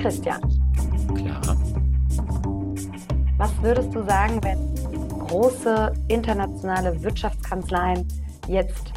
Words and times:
Christian. 0.00 0.40
Klar. 1.14 1.56
Was 3.36 3.62
würdest 3.62 3.94
du 3.94 4.02
sagen, 4.02 4.42
wenn 4.42 4.74
große 5.26 5.92
internationale 6.08 7.02
Wirtschaftskanzleien 7.02 8.06
jetzt 8.48 8.92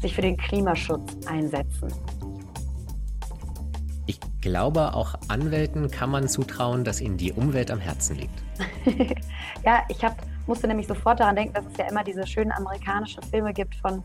sich 0.00 0.14
für 0.14 0.22
den 0.22 0.36
Klimaschutz 0.36 1.26
einsetzen? 1.26 1.92
Ich 4.06 4.20
glaube, 4.40 4.94
auch 4.94 5.16
Anwälten 5.28 5.90
kann 5.90 6.10
man 6.10 6.28
zutrauen, 6.28 6.84
dass 6.84 7.00
ihnen 7.00 7.16
die 7.16 7.32
Umwelt 7.32 7.70
am 7.72 7.80
Herzen 7.80 8.16
liegt. 8.16 8.42
ja, 9.64 9.82
ich 9.88 10.04
hab, 10.04 10.16
musste 10.46 10.68
nämlich 10.68 10.86
sofort 10.86 11.18
daran 11.18 11.34
denken, 11.34 11.54
dass 11.54 11.64
es 11.66 11.76
ja 11.76 11.86
immer 11.86 12.04
diese 12.04 12.24
schönen 12.24 12.52
amerikanischen 12.52 13.22
Filme 13.24 13.52
gibt 13.52 13.74
von 13.76 14.02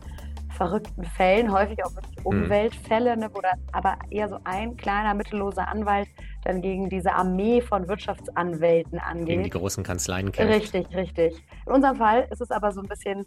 verrückten 0.56 1.04
Fällen, 1.04 1.52
häufig 1.52 1.84
auch 1.84 1.94
wirklich 1.94 2.16
hm. 2.18 2.26
Umweltfälle, 2.26 3.16
ne, 3.16 3.30
wo 3.32 3.40
dann 3.40 3.58
aber 3.72 3.96
eher 4.10 4.28
so 4.28 4.38
ein 4.44 4.76
kleiner 4.76 5.14
mittelloser 5.14 5.66
Anwalt 5.68 6.08
dann 6.44 6.60
gegen 6.60 6.88
diese 6.88 7.14
Armee 7.14 7.60
von 7.60 7.88
Wirtschaftsanwälten 7.88 8.98
angeht. 8.98 9.26
Gegen 9.26 9.42
die 9.44 9.50
großen 9.50 9.84
Kanzleien 9.84 10.32
kämpft. 10.32 10.54
Richtig, 10.54 10.94
richtig. 10.94 11.42
In 11.66 11.72
unserem 11.72 11.96
Fall 11.96 12.26
ist 12.30 12.40
es 12.40 12.50
aber 12.50 12.72
so 12.72 12.80
ein 12.80 12.88
bisschen 12.88 13.26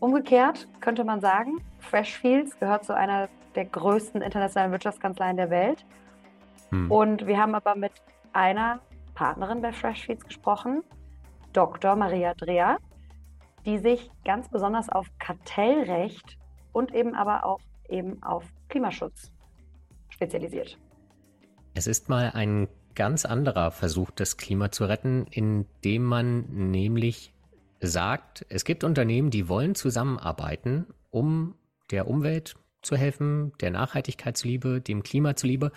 umgekehrt, 0.00 0.68
könnte 0.80 1.04
man 1.04 1.20
sagen. 1.20 1.58
Freshfields 1.78 2.58
gehört 2.58 2.84
zu 2.84 2.94
einer 2.94 3.28
der 3.54 3.66
größten 3.66 4.22
internationalen 4.22 4.72
Wirtschaftskanzleien 4.72 5.36
der 5.36 5.50
Welt. 5.50 5.84
Hm. 6.70 6.90
Und 6.90 7.26
wir 7.26 7.38
haben 7.38 7.54
aber 7.54 7.74
mit 7.74 7.92
einer 8.32 8.80
Partnerin 9.14 9.62
bei 9.62 9.72
Freshfields 9.72 10.24
gesprochen, 10.24 10.82
Dr. 11.52 11.96
Maria 11.96 12.34
Dreher, 12.34 12.78
die 13.64 13.78
sich 13.78 14.10
ganz 14.24 14.48
besonders 14.48 14.88
auf 14.88 15.06
Kartellrecht 15.18 16.38
und 16.72 16.94
eben 16.94 17.14
aber 17.14 17.44
auch 17.44 17.60
eben 17.88 18.22
auf 18.22 18.44
Klimaschutz 18.68 19.32
spezialisiert. 20.10 20.78
Es 21.78 21.86
ist 21.86 22.08
mal 22.08 22.32
ein 22.34 22.66
ganz 22.96 23.24
anderer 23.24 23.70
Versuch, 23.70 24.10
das 24.10 24.36
Klima 24.36 24.72
zu 24.72 24.86
retten, 24.86 25.28
indem 25.30 26.02
man 26.02 26.70
nämlich 26.72 27.32
sagt, 27.78 28.44
es 28.48 28.64
gibt 28.64 28.82
Unternehmen, 28.82 29.30
die 29.30 29.48
wollen 29.48 29.76
zusammenarbeiten, 29.76 30.86
um 31.10 31.54
der 31.92 32.08
Umwelt 32.08 32.56
zu 32.82 32.96
helfen, 32.96 33.52
der 33.60 33.70
Nachhaltigkeit 33.70 34.36
zuliebe, 34.36 34.80
dem 34.80 35.04
Klima 35.04 35.36
zuliebe 35.36 35.70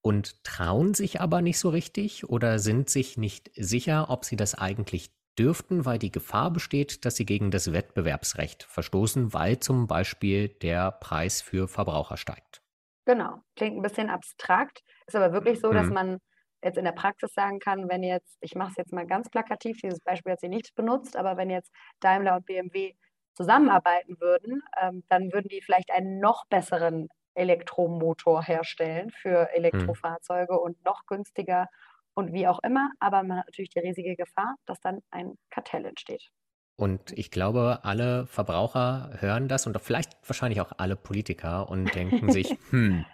und 0.00 0.44
trauen 0.44 0.94
sich 0.94 1.20
aber 1.20 1.42
nicht 1.42 1.58
so 1.58 1.70
richtig 1.70 2.28
oder 2.28 2.60
sind 2.60 2.88
sich 2.88 3.18
nicht 3.18 3.50
sicher, 3.56 4.10
ob 4.10 4.24
sie 4.24 4.36
das 4.36 4.54
eigentlich 4.54 5.10
dürften, 5.36 5.84
weil 5.84 5.98
die 5.98 6.12
Gefahr 6.12 6.52
besteht, 6.52 7.04
dass 7.04 7.16
sie 7.16 7.26
gegen 7.26 7.50
das 7.50 7.72
Wettbewerbsrecht 7.72 8.62
verstoßen, 8.62 9.32
weil 9.32 9.58
zum 9.58 9.88
Beispiel 9.88 10.50
der 10.50 10.92
Preis 10.92 11.42
für 11.42 11.66
Verbraucher 11.66 12.16
steigt. 12.16 12.62
Genau, 13.06 13.40
klingt 13.54 13.76
ein 13.76 13.82
bisschen 13.82 14.10
abstrakt, 14.10 14.82
ist 15.06 15.14
aber 15.14 15.32
wirklich 15.32 15.60
so, 15.60 15.72
dass 15.72 15.86
mhm. 15.86 15.94
man 15.94 16.18
jetzt 16.62 16.76
in 16.76 16.84
der 16.84 16.92
Praxis 16.92 17.32
sagen 17.32 17.60
kann, 17.60 17.88
wenn 17.88 18.02
jetzt, 18.02 18.36
ich 18.40 18.56
mache 18.56 18.70
es 18.70 18.76
jetzt 18.76 18.92
mal 18.92 19.06
ganz 19.06 19.30
plakativ, 19.30 19.80
dieses 19.80 20.00
Beispiel 20.00 20.32
hat 20.32 20.40
sie 20.40 20.48
nicht 20.48 20.74
benutzt, 20.74 21.16
aber 21.16 21.36
wenn 21.36 21.48
jetzt 21.48 21.72
Daimler 22.00 22.36
und 22.36 22.46
BMW 22.46 22.94
zusammenarbeiten 23.34 24.20
würden, 24.20 24.62
ähm, 24.80 25.04
dann 25.08 25.32
würden 25.32 25.48
die 25.48 25.62
vielleicht 25.62 25.92
einen 25.92 26.18
noch 26.18 26.46
besseren 26.48 27.08
Elektromotor 27.34 28.42
herstellen 28.42 29.10
für. 29.10 29.50
Elektrofahrzeuge 29.54 30.54
mhm. 30.54 30.58
und 30.58 30.84
noch 30.84 31.06
günstiger 31.06 31.68
und 32.14 32.32
wie 32.32 32.48
auch 32.48 32.58
immer. 32.64 32.90
Aber 32.98 33.22
man 33.22 33.38
hat 33.38 33.46
natürlich 33.46 33.70
die 33.70 33.80
riesige 33.80 34.16
Gefahr, 34.16 34.56
dass 34.64 34.80
dann 34.80 35.00
ein 35.10 35.34
Kartell 35.50 35.84
entsteht. 35.84 36.30
Und 36.76 37.12
ich 37.12 37.30
glaube, 37.30 37.80
alle 37.84 38.26
Verbraucher 38.26 39.10
hören 39.20 39.48
das 39.48 39.66
und 39.66 39.80
vielleicht 39.80 40.10
wahrscheinlich 40.26 40.60
auch 40.60 40.72
alle 40.76 40.96
Politiker 40.96 41.68
und 41.70 41.94
denken 41.94 42.30
sich, 42.30 42.56
hm. 42.70 43.04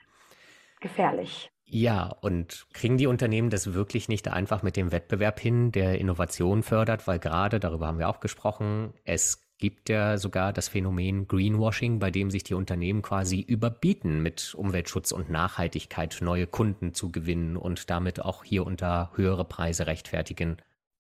Gefährlich. 0.81 1.51
Ja, 1.65 2.15
und 2.21 2.67
kriegen 2.75 2.99
die 2.99 3.07
Unternehmen 3.07 3.49
das 3.49 3.73
wirklich 3.73 4.09
nicht 4.09 4.29
einfach 4.29 4.63
mit 4.63 4.77
dem 4.77 4.93
Wettbewerb 4.93 5.41
hin, 5.41 5.73
der 5.73 5.99
Innovation 5.99 6.63
fördert, 6.63 7.07
weil 7.07 7.19
gerade, 7.19 7.61
darüber 7.61 7.87
haben 7.87 7.99
wir 7.99 8.11
auch 8.11 8.21
gesprochen, 8.21 8.93
es 9.05 9.49
gibt 9.57 9.89
ja 9.89 10.19
sogar 10.19 10.53
das 10.53 10.69
Phänomen 10.69 11.29
Greenwashing, 11.29 12.01
bei 12.01 12.11
dem 12.11 12.33
sich 12.33 12.43
die 12.43 12.55
Unternehmen 12.55 13.01
quasi 13.01 13.41
überbieten, 13.41 14.21
mit 14.21 14.55
Umweltschutz 14.55 15.13
und 15.13 15.31
Nachhaltigkeit 15.31 16.19
neue 16.21 16.49
Kunden 16.49 16.95
zu 16.95 17.13
gewinnen 17.13 17.57
und 17.57 17.89
damit 17.89 18.21
auch 18.21 18.43
hier 18.43 18.67
unter 18.67 19.13
höhere 19.15 19.45
Preise 19.45 19.87
rechtfertigen. 19.87 20.57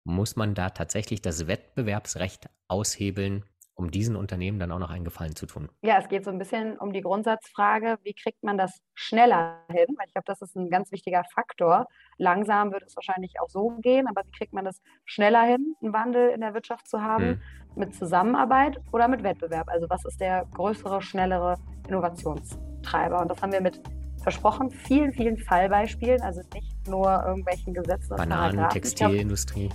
Muss 0.09 0.38
man 0.38 0.53
da 0.56 0.69
tatsächlich 0.69 1.22
das 1.22 1.47
Wettbewerbsrecht 1.47 2.47
aushebeln, 2.69 3.44
um 3.75 3.91
diesen 3.91 4.16
Unternehmen 4.16 4.57
dann 4.57 4.72
auch 4.72 4.79
noch 4.79 4.90
einen 4.90 5.03
Gefallen 5.03 5.35
zu 5.35 5.45
tun? 5.47 5.68
Ja, 5.81 5.97
es 6.00 6.07
geht 6.07 6.23
so 6.23 6.31
ein 6.31 6.38
bisschen 6.38 6.78
um 6.78 6.94
die 6.94 7.01
Grundsatzfrage, 7.01 7.97
wie 8.03 8.13
kriegt 8.13 8.41
man 8.41 8.57
das 8.57 8.79
schneller 8.94 9.66
hin? 9.69 9.88
Weil 9.97 10.07
ich 10.07 10.13
glaube, 10.13 10.23
das 10.25 10.41
ist 10.41 10.56
ein 10.56 10.69
ganz 10.69 10.94
wichtiger 10.94 11.25
Faktor. 11.35 11.88
Langsam 12.17 12.72
wird 12.72 12.84
es 12.84 12.96
wahrscheinlich 12.96 13.34
auch 13.41 13.50
so 13.50 13.72
gehen, 13.81 14.07
aber 14.07 14.22
wie 14.25 14.31
kriegt 14.31 14.53
man 14.53 14.63
das 14.63 14.79
schneller 15.03 15.44
hin, 15.44 15.75
einen 15.81 15.91
Wandel 15.91 16.29
in 16.29 16.40
der 16.40 16.53
Wirtschaft 16.53 16.88
zu 16.88 17.01
haben? 17.01 17.25
Hm. 17.25 17.41
Mit 17.75 17.94
Zusammenarbeit 17.94 18.79
oder 18.94 19.09
mit 19.09 19.23
Wettbewerb? 19.23 19.67
Also 19.67 19.90
was 19.90 20.06
ist 20.06 20.22
der 20.22 20.46
größere, 20.53 21.01
schnellere 21.01 21.57
Innovationstreiber? 21.90 23.22
Und 23.22 23.28
das 23.28 23.41
haben 23.41 23.51
wir 23.51 23.59
mit 23.59 23.81
versprochen 24.28 24.70
vielen, 24.70 25.14
vielen 25.14 25.38
Fallbeispielen, 25.38 26.22
also 26.22 26.42
nicht 26.54 26.86
nur 26.86 27.24
irgendwelchen 27.26 27.74
Gesetzen. 27.74 28.18
Bananen, 28.18 28.68
Textilindustrie. 28.68 29.70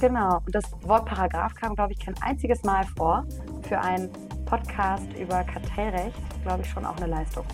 Genau. 0.00 0.40
Und 0.46 0.54
das 0.54 0.62
Wort 0.82 1.06
Paragraph 1.06 1.54
kam, 1.56 1.74
glaube 1.74 1.92
ich, 1.92 1.98
kein 1.98 2.14
einziges 2.22 2.62
Mal 2.62 2.84
vor. 2.96 3.26
Für 3.62 3.80
einen 3.80 4.08
Podcast 4.44 5.12
über 5.18 5.42
Kartellrecht, 5.42 6.14
glaube 6.44 6.62
ich, 6.62 6.70
schon 6.70 6.84
auch 6.84 6.96
eine 6.98 7.06
Leistung. 7.06 7.44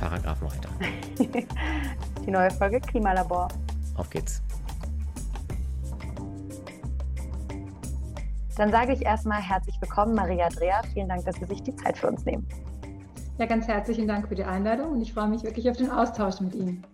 Paragraph 0.00 0.40
weiter. 0.40 0.70
Die 2.26 2.30
neue 2.30 2.50
Folge 2.52 2.80
Klimalabor. 2.80 3.48
Auf 3.96 4.08
geht's. 4.08 4.42
Dann 8.56 8.70
sage 8.70 8.94
ich 8.94 9.02
erstmal 9.02 9.42
herzlich 9.42 9.78
willkommen, 9.78 10.14
Maria 10.14 10.48
Dreher. 10.48 10.80
Vielen 10.94 11.10
Dank, 11.10 11.26
dass 11.26 11.36
Sie 11.36 11.44
sich 11.44 11.62
die 11.62 11.76
Zeit 11.76 11.98
für 11.98 12.08
uns 12.08 12.24
nehmen. 12.24 12.48
Ja, 13.42 13.48
ganz 13.48 13.66
herzlichen 13.66 14.06
Dank 14.06 14.28
für 14.28 14.36
die 14.36 14.44
Einladung 14.44 14.92
und 14.92 15.00
ich 15.00 15.14
freue 15.14 15.26
mich 15.26 15.42
wirklich 15.42 15.68
auf 15.68 15.76
den 15.76 15.90
Austausch 15.90 16.38
mit 16.38 16.54
Ihnen. 16.54 16.86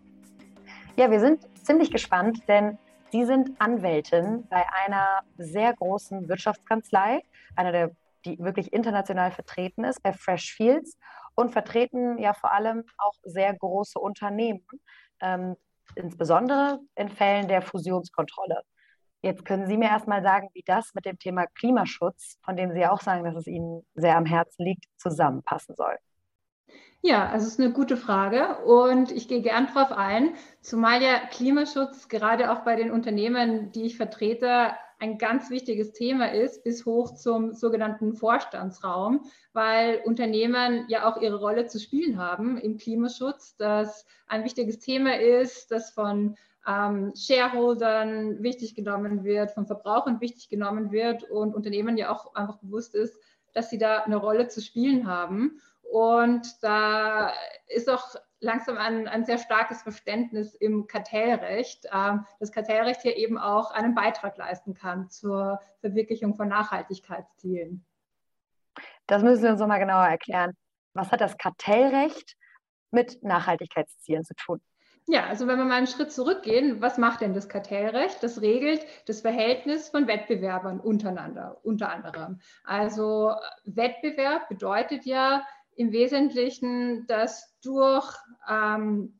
Ja, 0.96 1.10
wir 1.10 1.20
sind 1.20 1.46
ziemlich 1.62 1.90
gespannt, 1.90 2.40
denn 2.48 2.78
Sie 3.10 3.26
sind 3.26 3.50
Anwältin 3.60 4.48
bei 4.48 4.64
einer 4.82 5.20
sehr 5.36 5.74
großen 5.74 6.26
Wirtschaftskanzlei, 6.26 7.20
einer 7.54 7.72
der, 7.72 7.90
die 8.24 8.38
wirklich 8.38 8.72
international 8.72 9.30
vertreten 9.30 9.84
ist, 9.84 10.02
bei 10.02 10.14
Freshfields 10.14 10.96
und 11.34 11.52
vertreten 11.52 12.16
ja 12.16 12.32
vor 12.32 12.50
allem 12.50 12.82
auch 12.96 13.12
sehr 13.24 13.52
große 13.52 13.98
Unternehmen, 13.98 14.64
ähm, 15.20 15.54
insbesondere 15.96 16.80
in 16.94 17.10
Fällen 17.10 17.48
der 17.48 17.60
Fusionskontrolle. 17.60 18.62
Jetzt 19.20 19.44
können 19.44 19.66
Sie 19.66 19.76
mir 19.76 19.90
erstmal 19.90 20.22
sagen, 20.22 20.48
wie 20.54 20.62
das 20.64 20.94
mit 20.94 21.04
dem 21.04 21.18
Thema 21.18 21.44
Klimaschutz, 21.58 22.38
von 22.42 22.56
dem 22.56 22.72
Sie 22.72 22.86
auch 22.86 23.02
sagen, 23.02 23.24
dass 23.24 23.36
es 23.36 23.46
Ihnen 23.46 23.84
sehr 23.94 24.16
am 24.16 24.24
Herzen 24.24 24.64
liegt, 24.64 24.86
zusammenpassen 24.96 25.74
soll. 25.76 25.98
Ja, 27.00 27.28
also 27.28 27.46
es 27.46 27.52
ist 27.54 27.60
eine 27.60 27.72
gute 27.72 27.96
Frage 27.96 28.58
und 28.64 29.12
ich 29.12 29.28
gehe 29.28 29.40
gern 29.40 29.68
darauf 29.72 29.92
ein, 29.92 30.34
zumal 30.60 31.00
ja 31.00 31.18
Klimaschutz 31.30 32.08
gerade 32.08 32.50
auch 32.50 32.64
bei 32.64 32.74
den 32.74 32.90
Unternehmen, 32.90 33.70
die 33.70 33.84
ich 33.84 33.96
vertrete, 33.96 34.72
ein 35.00 35.16
ganz 35.16 35.48
wichtiges 35.48 35.92
Thema 35.92 36.32
ist, 36.32 36.64
bis 36.64 36.84
hoch 36.84 37.14
zum 37.14 37.54
sogenannten 37.54 38.14
Vorstandsraum, 38.14 39.30
weil 39.52 40.02
Unternehmen 40.04 40.86
ja 40.88 41.08
auch 41.08 41.20
ihre 41.20 41.38
Rolle 41.38 41.66
zu 41.66 41.78
spielen 41.78 42.18
haben 42.18 42.58
im 42.58 42.78
Klimaschutz, 42.78 43.56
das 43.56 44.04
ein 44.26 44.44
wichtiges 44.44 44.80
Thema 44.80 45.20
ist, 45.20 45.70
das 45.70 45.90
von 45.90 46.36
ähm, 46.66 47.12
Shareholdern 47.16 48.42
wichtig 48.42 48.74
genommen 48.74 49.22
wird, 49.22 49.52
von 49.52 49.66
Verbrauchern 49.66 50.20
wichtig 50.20 50.48
genommen 50.48 50.90
wird 50.90 51.22
und 51.30 51.54
Unternehmen 51.54 51.96
ja 51.96 52.10
auch 52.10 52.34
einfach 52.34 52.58
bewusst 52.58 52.96
ist, 52.96 53.18
dass 53.54 53.70
sie 53.70 53.78
da 53.78 54.02
eine 54.02 54.16
Rolle 54.16 54.48
zu 54.48 54.60
spielen 54.60 55.06
haben. 55.06 55.60
Und 55.90 56.62
da 56.62 57.32
ist 57.66 57.88
auch 57.88 58.14
langsam 58.40 58.76
ein, 58.76 59.08
ein 59.08 59.24
sehr 59.24 59.38
starkes 59.38 59.82
Verständnis 59.82 60.54
im 60.54 60.86
Kartellrecht, 60.86 61.86
ähm, 61.92 62.24
das 62.40 62.52
Kartellrecht 62.52 63.02
hier 63.02 63.16
eben 63.16 63.38
auch 63.38 63.70
einen 63.70 63.94
Beitrag 63.94 64.36
leisten 64.36 64.74
kann 64.74 65.08
zur 65.08 65.60
Verwirklichung 65.80 66.34
von 66.34 66.48
Nachhaltigkeitszielen. 66.48 67.84
Das 69.06 69.22
müssen 69.22 69.42
Sie 69.42 69.48
uns 69.48 69.60
nochmal 69.60 69.80
genauer 69.80 70.06
erklären. 70.06 70.56
Was 70.94 71.10
hat 71.10 71.20
das 71.20 71.36
Kartellrecht 71.38 72.36
mit 72.90 73.22
Nachhaltigkeitszielen 73.22 74.24
zu 74.24 74.34
tun? 74.34 74.60
Ja, 75.10 75.24
also 75.24 75.46
wenn 75.46 75.56
wir 75.56 75.64
mal 75.64 75.76
einen 75.76 75.86
Schritt 75.86 76.12
zurückgehen, 76.12 76.82
was 76.82 76.98
macht 76.98 77.22
denn 77.22 77.32
das 77.32 77.48
Kartellrecht? 77.48 78.22
Das 78.22 78.42
regelt 78.42 78.84
das 79.06 79.22
Verhältnis 79.22 79.88
von 79.88 80.06
Wettbewerbern 80.06 80.80
untereinander, 80.80 81.58
unter 81.62 81.90
anderem. 81.90 82.40
Also 82.62 83.34
Wettbewerb 83.64 84.50
bedeutet 84.50 85.06
ja, 85.06 85.46
im 85.78 85.92
Wesentlichen, 85.92 87.06
dass 87.06 87.56
durch 87.62 88.12
ähm, 88.48 89.18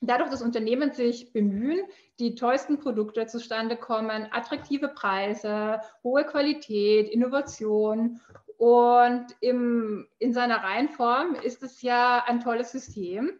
dadurch, 0.00 0.30
dass 0.30 0.42
Unternehmen 0.42 0.92
sich 0.92 1.32
bemühen, 1.32 1.80
die 2.18 2.34
tollsten 2.34 2.78
Produkte 2.78 3.26
zustande 3.26 3.76
kommen, 3.76 4.28
attraktive 4.32 4.88
Preise, 4.88 5.80
hohe 6.02 6.24
Qualität, 6.24 7.08
Innovation. 7.08 8.20
Und 8.56 9.26
im, 9.40 10.08
in 10.18 10.32
seiner 10.32 10.62
Reihenform 10.62 11.34
ist 11.36 11.62
es 11.62 11.80
ja 11.80 12.24
ein 12.26 12.40
tolles 12.40 12.72
System. 12.72 13.30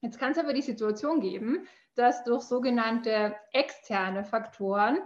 Jetzt 0.00 0.18
kann 0.18 0.32
es 0.32 0.38
aber 0.38 0.52
die 0.52 0.62
Situation 0.62 1.20
geben, 1.20 1.66
dass 1.94 2.22
durch 2.24 2.42
sogenannte 2.42 3.34
externe 3.52 4.24
Faktoren, 4.24 4.98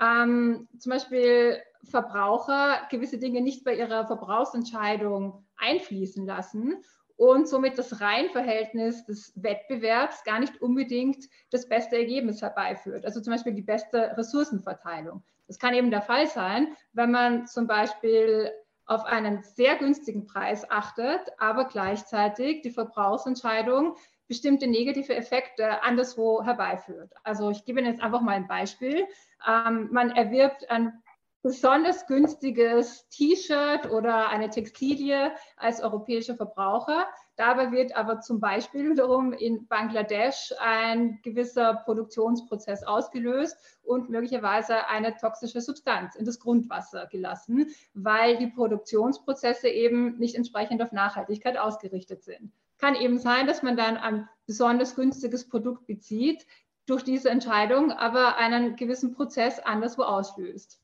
ähm, 0.00 0.68
zum 0.78 0.90
Beispiel 0.90 1.62
Verbraucher, 1.84 2.86
gewisse 2.90 3.18
Dinge 3.18 3.40
nicht 3.40 3.64
bei 3.64 3.74
ihrer 3.74 4.06
Verbrauchsentscheidung 4.06 5.44
einfließen 5.62 6.26
lassen 6.26 6.82
und 7.16 7.48
somit 7.48 7.78
das 7.78 8.00
Reihenverhältnis 8.00 9.04
des 9.04 9.32
Wettbewerbs 9.36 10.24
gar 10.24 10.40
nicht 10.40 10.60
unbedingt 10.60 11.28
das 11.50 11.68
beste 11.68 11.96
Ergebnis 11.96 12.42
herbeiführt. 12.42 13.04
Also 13.04 13.20
zum 13.20 13.32
Beispiel 13.32 13.54
die 13.54 13.62
beste 13.62 14.16
Ressourcenverteilung. 14.16 15.22
Das 15.46 15.58
kann 15.58 15.74
eben 15.74 15.90
der 15.90 16.02
Fall 16.02 16.26
sein, 16.26 16.74
wenn 16.92 17.10
man 17.10 17.46
zum 17.46 17.66
Beispiel 17.66 18.50
auf 18.86 19.04
einen 19.04 19.42
sehr 19.42 19.76
günstigen 19.76 20.26
Preis 20.26 20.68
achtet, 20.70 21.20
aber 21.38 21.66
gleichzeitig 21.66 22.62
die 22.62 22.70
Verbrauchsentscheidung 22.70 23.96
bestimmte 24.26 24.66
negative 24.66 25.14
Effekte 25.14 25.82
anderswo 25.82 26.42
herbeiführt. 26.42 27.12
Also 27.22 27.50
ich 27.50 27.64
gebe 27.64 27.80
Ihnen 27.80 27.90
jetzt 27.90 28.02
einfach 28.02 28.22
mal 28.22 28.32
ein 28.32 28.48
Beispiel. 28.48 29.06
Ähm, 29.46 29.88
man 29.92 30.10
erwirbt 30.10 30.70
ein 30.70 31.02
besonders 31.42 32.06
günstiges 32.06 33.08
T-Shirt 33.08 33.90
oder 33.90 34.28
eine 34.28 34.48
Textilie 34.48 35.32
als 35.56 35.82
europäischer 35.82 36.36
Verbraucher. 36.36 37.06
Dabei 37.36 37.72
wird 37.72 37.96
aber 37.96 38.20
zum 38.20 38.38
Beispiel 38.38 38.90
wiederum 38.90 39.32
in 39.32 39.66
Bangladesch 39.66 40.52
ein 40.60 41.18
gewisser 41.22 41.82
Produktionsprozess 41.84 42.84
ausgelöst 42.84 43.56
und 43.82 44.08
möglicherweise 44.08 44.86
eine 44.86 45.16
toxische 45.16 45.60
Substanz 45.60 46.14
in 46.14 46.24
das 46.24 46.38
Grundwasser 46.38 47.06
gelassen, 47.06 47.66
weil 47.94 48.38
die 48.38 48.46
Produktionsprozesse 48.46 49.68
eben 49.68 50.18
nicht 50.18 50.36
entsprechend 50.36 50.80
auf 50.80 50.92
Nachhaltigkeit 50.92 51.58
ausgerichtet 51.58 52.22
sind. 52.22 52.52
Kann 52.78 52.94
eben 52.94 53.18
sein, 53.18 53.46
dass 53.46 53.62
man 53.62 53.76
dann 53.76 53.96
ein 53.96 54.28
besonders 54.46 54.94
günstiges 54.94 55.48
Produkt 55.48 55.86
bezieht, 55.86 56.46
durch 56.86 57.04
diese 57.04 57.30
Entscheidung 57.30 57.92
aber 57.92 58.36
einen 58.36 58.76
gewissen 58.76 59.14
Prozess 59.14 59.58
anderswo 59.60 60.02
auslöst. 60.02 60.81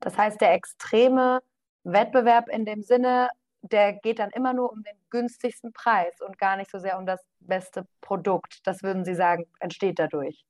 Das 0.00 0.16
heißt, 0.16 0.40
der 0.40 0.54
extreme 0.54 1.40
Wettbewerb 1.84 2.48
in 2.48 2.64
dem 2.64 2.82
Sinne, 2.82 3.30
der 3.62 3.92
geht 3.92 4.18
dann 4.18 4.30
immer 4.30 4.52
nur 4.52 4.72
um 4.72 4.82
den 4.82 4.96
günstigsten 5.10 5.72
Preis 5.72 6.20
und 6.20 6.38
gar 6.38 6.56
nicht 6.56 6.70
so 6.70 6.78
sehr 6.78 6.98
um 6.98 7.06
das 7.06 7.20
beste 7.40 7.86
Produkt. 8.00 8.66
Das 8.66 8.82
würden 8.82 9.04
Sie 9.04 9.14
sagen, 9.14 9.46
entsteht 9.60 9.98
dadurch. 9.98 10.44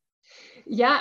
Ja, 0.64 1.00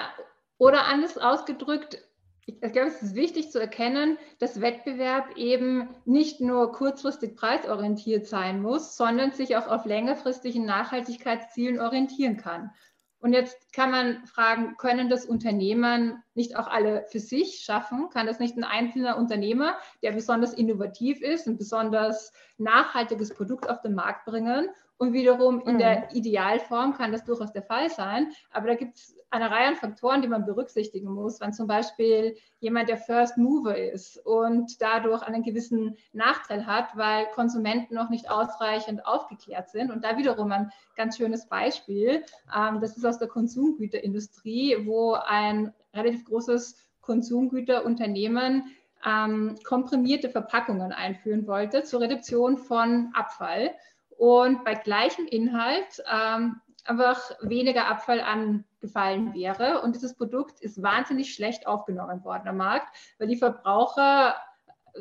oder 0.58 0.86
anders 0.86 1.18
ausgedrückt, 1.18 2.00
ich 2.46 2.74
glaube, 2.74 2.88
es 2.88 3.02
ist 3.02 3.16
wichtig 3.16 3.52
zu 3.52 3.60
erkennen, 3.60 4.18
dass 4.40 4.60
Wettbewerb 4.60 5.38
eben 5.38 5.90
nicht 6.06 6.42
nur 6.42 6.72
kurzfristig 6.72 7.36
preisorientiert 7.36 8.26
sein 8.26 8.62
muss, 8.62 8.98
sondern 8.98 9.32
sich 9.32 9.56
auch 9.56 9.68
auf 9.68 9.86
längerfristigen 9.86 10.66
Nachhaltigkeitszielen 10.66 11.80
orientieren 11.80 12.38
kann. 12.38 12.72
Und 13.22 13.34
jetzt 13.34 13.74
kann 13.74 13.92
man 13.92 14.26
fragen, 14.26 14.78
können 14.78 15.10
das 15.10 15.26
Unternehmen 15.26 16.24
nicht 16.36 16.56
auch 16.56 16.68
alle 16.68 17.06
für 17.12 17.20
sich 17.20 17.62
schaffen? 17.66 18.10
Kann 18.12 18.28
das 18.28 18.40
nicht 18.40 18.56
ein 18.56 18.64
einzelner 18.64 19.18
Unternehmer, 19.18 19.78
der 20.02 20.14
besonders 20.14 20.54
innovativ 20.54 21.22
ist, 21.22 21.48
ein 21.48 21.58
besonders 21.58 22.32
nachhaltiges 22.58 23.34
Produkt 23.34 23.70
auf 23.70 23.82
den 23.82 23.94
Markt 23.94 24.26
bringen? 24.26 24.70
Und 25.00 25.14
wiederum 25.14 25.62
in 25.62 25.76
mhm. 25.76 25.80
der 25.80 26.14
Idealform 26.14 26.94
kann 26.94 27.14
das 27.14 27.24
durchaus 27.24 27.54
der 27.54 27.64
Fall 27.64 27.90
sein. 27.90 28.34
Aber 28.52 28.68
da 28.68 28.76
gibt 28.76 28.98
es 28.98 29.16
eine 29.30 29.50
Reihe 29.50 29.70
an 29.70 29.78
Faktoren, 29.78 30.22
die 30.22 30.28
man 30.28 30.46
berücksichtigen 30.46 31.10
muss. 31.10 31.40
Wenn 31.40 31.54
zum 31.54 31.68
Beispiel 31.68 32.36
jemand 32.60 32.90
der 32.90 32.98
First 32.98 33.38
Mover 33.38 33.78
ist 33.78 34.18
und 34.26 34.82
dadurch 34.82 35.22
einen 35.24 35.42
gewissen 35.42 35.96
Nachteil 36.12 36.68
hat, 36.68 36.98
weil 36.98 37.28
Konsumenten 37.28 37.96
noch 37.96 38.10
nicht 38.10 38.30
ausreichend 38.30 39.06
aufgeklärt 39.06 39.70
sind. 39.70 39.90
Und 39.90 40.04
da 40.04 40.18
wiederum 40.18 40.52
ein 40.52 40.70
ganz 40.98 41.16
schönes 41.16 41.48
Beispiel. 41.48 42.26
Ähm, 42.54 42.82
das 42.82 42.98
ist 42.98 43.06
aus 43.06 43.20
der 43.20 43.30
Konsumgüterindustrie, 43.30 44.86
wo 44.86 45.14
ein 45.14 45.74
relativ 45.94 46.26
großes 46.26 46.76
Konsumgüterunternehmen 47.00 48.76
ähm, 49.06 49.56
komprimierte 49.64 50.28
Verpackungen 50.30 50.92
einführen 50.92 51.48
wollte 51.48 51.84
zur 51.84 52.02
Reduktion 52.02 52.58
von 52.58 53.14
Abfall 53.14 53.72
und 54.20 54.66
bei 54.66 54.76
gleichem 54.76 55.26
Inhalt 55.28 56.04
ähm, 56.12 56.60
einfach 56.84 57.32
weniger 57.42 57.88
Abfall 57.88 58.20
angefallen 58.20 59.34
wäre. 59.34 59.82
Und 59.82 59.96
dieses 59.96 60.14
Produkt 60.14 60.60
ist 60.60 60.84
wahnsinnig 60.84 61.34
schlecht 61.34 61.66
aufgenommen 61.66 62.26
worden 62.26 62.50
am 62.50 62.58
Markt, 62.58 62.94
weil 63.18 63.30
die 63.30 63.38
Verbraucher, 63.38 64.36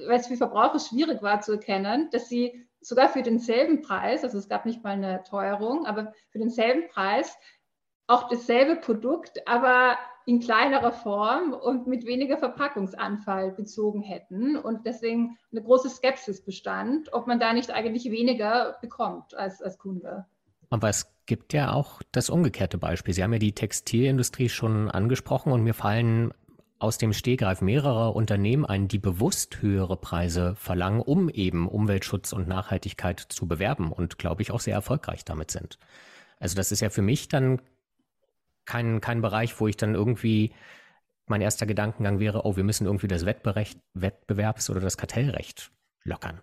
weil 0.06 0.20
es 0.20 0.28
für 0.28 0.36
Verbraucher 0.36 0.78
schwierig 0.78 1.20
war 1.20 1.40
zu 1.40 1.52
erkennen, 1.52 2.08
dass 2.12 2.28
sie 2.28 2.64
sogar 2.80 3.08
für 3.08 3.22
denselben 3.22 3.82
Preis, 3.82 4.22
also 4.22 4.38
es 4.38 4.48
gab 4.48 4.64
nicht 4.64 4.84
mal 4.84 4.92
eine 4.92 5.24
Teuerung, 5.24 5.84
aber 5.84 6.12
für 6.30 6.38
denselben 6.38 6.86
Preis 6.86 7.36
auch 8.06 8.28
dasselbe 8.28 8.76
Produkt, 8.76 9.48
aber 9.48 9.98
in 10.28 10.40
kleinerer 10.40 10.92
Form 10.92 11.54
und 11.54 11.86
mit 11.86 12.04
weniger 12.04 12.36
Verpackungsanfall 12.36 13.50
bezogen 13.52 14.02
hätten 14.02 14.58
und 14.58 14.84
deswegen 14.84 15.38
eine 15.50 15.62
große 15.62 15.88
Skepsis 15.88 16.44
bestand, 16.44 17.10
ob 17.14 17.26
man 17.26 17.40
da 17.40 17.54
nicht 17.54 17.70
eigentlich 17.70 18.10
weniger 18.10 18.76
bekommt 18.82 19.34
als, 19.34 19.62
als 19.62 19.78
Kunde. 19.78 20.26
Aber 20.68 20.90
es 20.90 21.10
gibt 21.24 21.54
ja 21.54 21.72
auch 21.72 22.02
das 22.12 22.28
umgekehrte 22.28 22.76
Beispiel. 22.76 23.14
Sie 23.14 23.24
haben 23.24 23.32
ja 23.32 23.38
die 23.38 23.54
Textilindustrie 23.54 24.50
schon 24.50 24.90
angesprochen 24.90 25.50
und 25.50 25.62
mir 25.62 25.72
fallen 25.72 26.34
aus 26.78 26.98
dem 26.98 27.14
Stehgreif 27.14 27.62
mehrere 27.62 28.10
Unternehmen 28.10 28.66
ein, 28.66 28.86
die 28.86 28.98
bewusst 28.98 29.62
höhere 29.62 29.96
Preise 29.96 30.56
verlangen, 30.56 31.00
um 31.00 31.30
eben 31.30 31.66
Umweltschutz 31.66 32.34
und 32.34 32.46
Nachhaltigkeit 32.46 33.18
zu 33.18 33.48
bewerben 33.48 33.92
und, 33.92 34.18
glaube 34.18 34.42
ich, 34.42 34.50
auch 34.50 34.60
sehr 34.60 34.74
erfolgreich 34.74 35.24
damit 35.24 35.50
sind. 35.50 35.78
Also 36.38 36.54
das 36.54 36.70
ist 36.70 36.80
ja 36.80 36.90
für 36.90 37.02
mich 37.02 37.28
dann 37.28 37.62
kein, 38.68 39.00
kein 39.00 39.22
Bereich, 39.22 39.58
wo 39.60 39.66
ich 39.66 39.76
dann 39.76 39.94
irgendwie 39.94 40.52
mein 41.26 41.40
erster 41.40 41.66
Gedankengang 41.66 42.20
wäre, 42.20 42.44
oh, 42.44 42.56
wir 42.56 42.64
müssen 42.64 42.86
irgendwie 42.86 43.08
das 43.08 43.26
Wettbewerbs- 43.26 44.70
oder 44.70 44.80
das 44.80 44.96
Kartellrecht 44.96 45.72
lockern. 46.04 46.40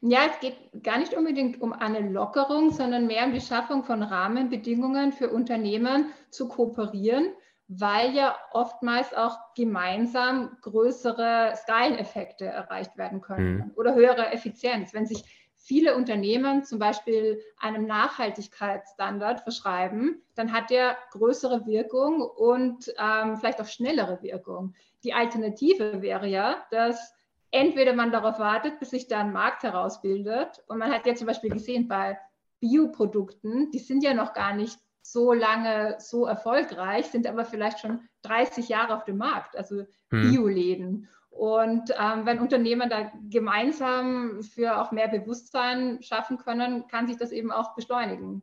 Ja, 0.00 0.20
es 0.30 0.38
geht 0.40 0.56
gar 0.82 0.98
nicht 0.98 1.14
unbedingt 1.14 1.60
um 1.60 1.72
eine 1.72 2.00
Lockerung, 2.00 2.70
sondern 2.70 3.06
mehr 3.06 3.26
um 3.26 3.32
die 3.32 3.40
Schaffung 3.40 3.82
von 3.82 4.02
Rahmenbedingungen 4.02 5.12
für 5.12 5.28
Unternehmen 5.28 6.06
zu 6.30 6.48
kooperieren, 6.48 7.32
weil 7.66 8.14
ja 8.14 8.36
oftmals 8.52 9.12
auch 9.12 9.36
gemeinsam 9.56 10.56
größere 10.62 11.54
Skaleneffekte 11.56 12.46
erreicht 12.46 12.96
werden 12.96 13.20
können 13.20 13.56
mhm. 13.56 13.72
oder 13.74 13.94
höhere 13.94 14.32
Effizienz. 14.32 14.94
Wenn 14.94 15.06
sich 15.06 15.47
viele 15.68 15.94
Unternehmen 15.96 16.64
zum 16.64 16.78
Beispiel 16.78 17.42
einem 17.58 17.86
Nachhaltigkeitsstandard 17.86 19.42
verschreiben, 19.42 20.22
dann 20.34 20.52
hat 20.52 20.70
der 20.70 20.96
größere 21.10 21.66
Wirkung 21.66 22.22
und 22.22 22.92
ähm, 22.98 23.36
vielleicht 23.36 23.60
auch 23.60 23.66
schnellere 23.66 24.22
Wirkung. 24.22 24.74
Die 25.04 25.12
Alternative 25.12 26.00
wäre 26.00 26.26
ja, 26.26 26.66
dass 26.70 27.14
entweder 27.50 27.92
man 27.92 28.10
darauf 28.10 28.38
wartet, 28.38 28.80
bis 28.80 28.90
sich 28.90 29.08
da 29.08 29.20
ein 29.20 29.32
Markt 29.32 29.62
herausbildet 29.62 30.64
und 30.68 30.78
man 30.78 30.90
hat 30.90 31.06
ja 31.06 31.14
zum 31.14 31.26
Beispiel 31.26 31.50
gesehen 31.50 31.86
bei 31.86 32.18
Bioprodukten, 32.60 33.70
die 33.70 33.78
sind 33.78 34.02
ja 34.02 34.14
noch 34.14 34.32
gar 34.32 34.54
nicht 34.54 34.78
so 35.02 35.34
lange 35.34 35.96
so 35.98 36.24
erfolgreich, 36.24 37.06
sind 37.06 37.26
aber 37.26 37.44
vielleicht 37.44 37.80
schon 37.80 38.00
30 38.22 38.70
Jahre 38.70 38.96
auf 38.96 39.04
dem 39.04 39.18
Markt, 39.18 39.54
also 39.54 39.84
hm. 40.10 40.30
Bioläden. 40.30 41.08
Und 41.38 41.94
ähm, 41.96 42.26
wenn 42.26 42.40
Unternehmen 42.40 42.90
da 42.90 43.12
gemeinsam 43.30 44.42
für 44.42 44.80
auch 44.80 44.90
mehr 44.90 45.06
Bewusstsein 45.06 46.02
schaffen 46.02 46.36
können, 46.36 46.88
kann 46.88 47.06
sich 47.06 47.16
das 47.16 47.30
eben 47.30 47.52
auch 47.52 47.76
beschleunigen. 47.76 48.42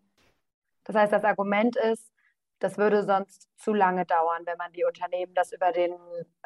Das 0.86 0.96
heißt, 0.96 1.12
das 1.12 1.26
Argument 1.26 1.76
ist, 1.76 2.10
das 2.60 2.78
würde 2.78 3.04
sonst 3.04 3.50
zu 3.58 3.74
lange 3.74 4.06
dauern, 4.06 4.44
wenn 4.46 4.58
man 4.58 4.72
die 4.72 4.86
Unternehmen 4.86 5.34
das 5.34 5.52
über 5.52 5.74
den 5.74 5.92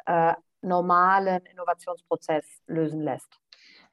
äh, 0.06 0.34
normalen 0.60 1.46
Innovationsprozess 1.46 2.44
lösen 2.66 3.02
lässt. 3.02 3.32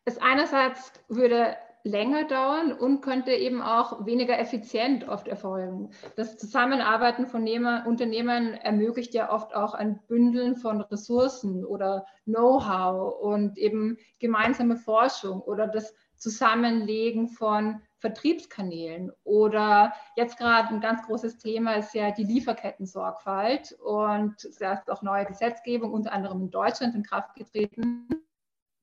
Es 0.05 0.17
einerseits 0.17 0.93
würde 1.09 1.57
länger 1.87 2.25
dauern 2.25 2.71
und 2.73 3.01
könnte 3.01 3.31
eben 3.31 3.61
auch 3.61 4.05
weniger 4.05 4.37
effizient 4.39 5.07
oft 5.07 5.27
erfolgen. 5.27 5.91
Das 6.15 6.37
Zusammenarbeiten 6.37 7.27
von 7.27 7.47
Unternehmen 7.85 8.53
ermöglicht 8.53 9.13
ja 9.13 9.31
oft 9.31 9.55
auch 9.55 9.73
ein 9.73 9.99
Bündeln 10.07 10.55
von 10.55 10.81
Ressourcen 10.81 11.65
oder 11.65 12.05
Know-how 12.25 13.19
und 13.21 13.57
eben 13.57 13.97
gemeinsame 14.19 14.77
Forschung 14.77 15.41
oder 15.41 15.67
das 15.67 15.93
Zusammenlegen 16.17 17.27
von 17.29 17.81
Vertriebskanälen 17.99 19.11
oder 19.23 19.93
jetzt 20.15 20.37
gerade 20.37 20.69
ein 20.69 20.81
ganz 20.81 21.03
großes 21.03 21.37
Thema 21.37 21.73
ist 21.73 21.93
ja 21.93 22.11
die 22.11 22.23
Lieferkettensorgfalt 22.23 23.77
und 23.83 24.35
da 24.59 24.73
ist 24.73 24.89
auch 24.89 25.01
neue 25.01 25.25
Gesetzgebung 25.25 25.91
unter 25.93 26.11
anderem 26.11 26.41
in 26.41 26.51
Deutschland 26.51 26.95
in 26.95 27.03
Kraft 27.03 27.35
getreten. 27.35 28.07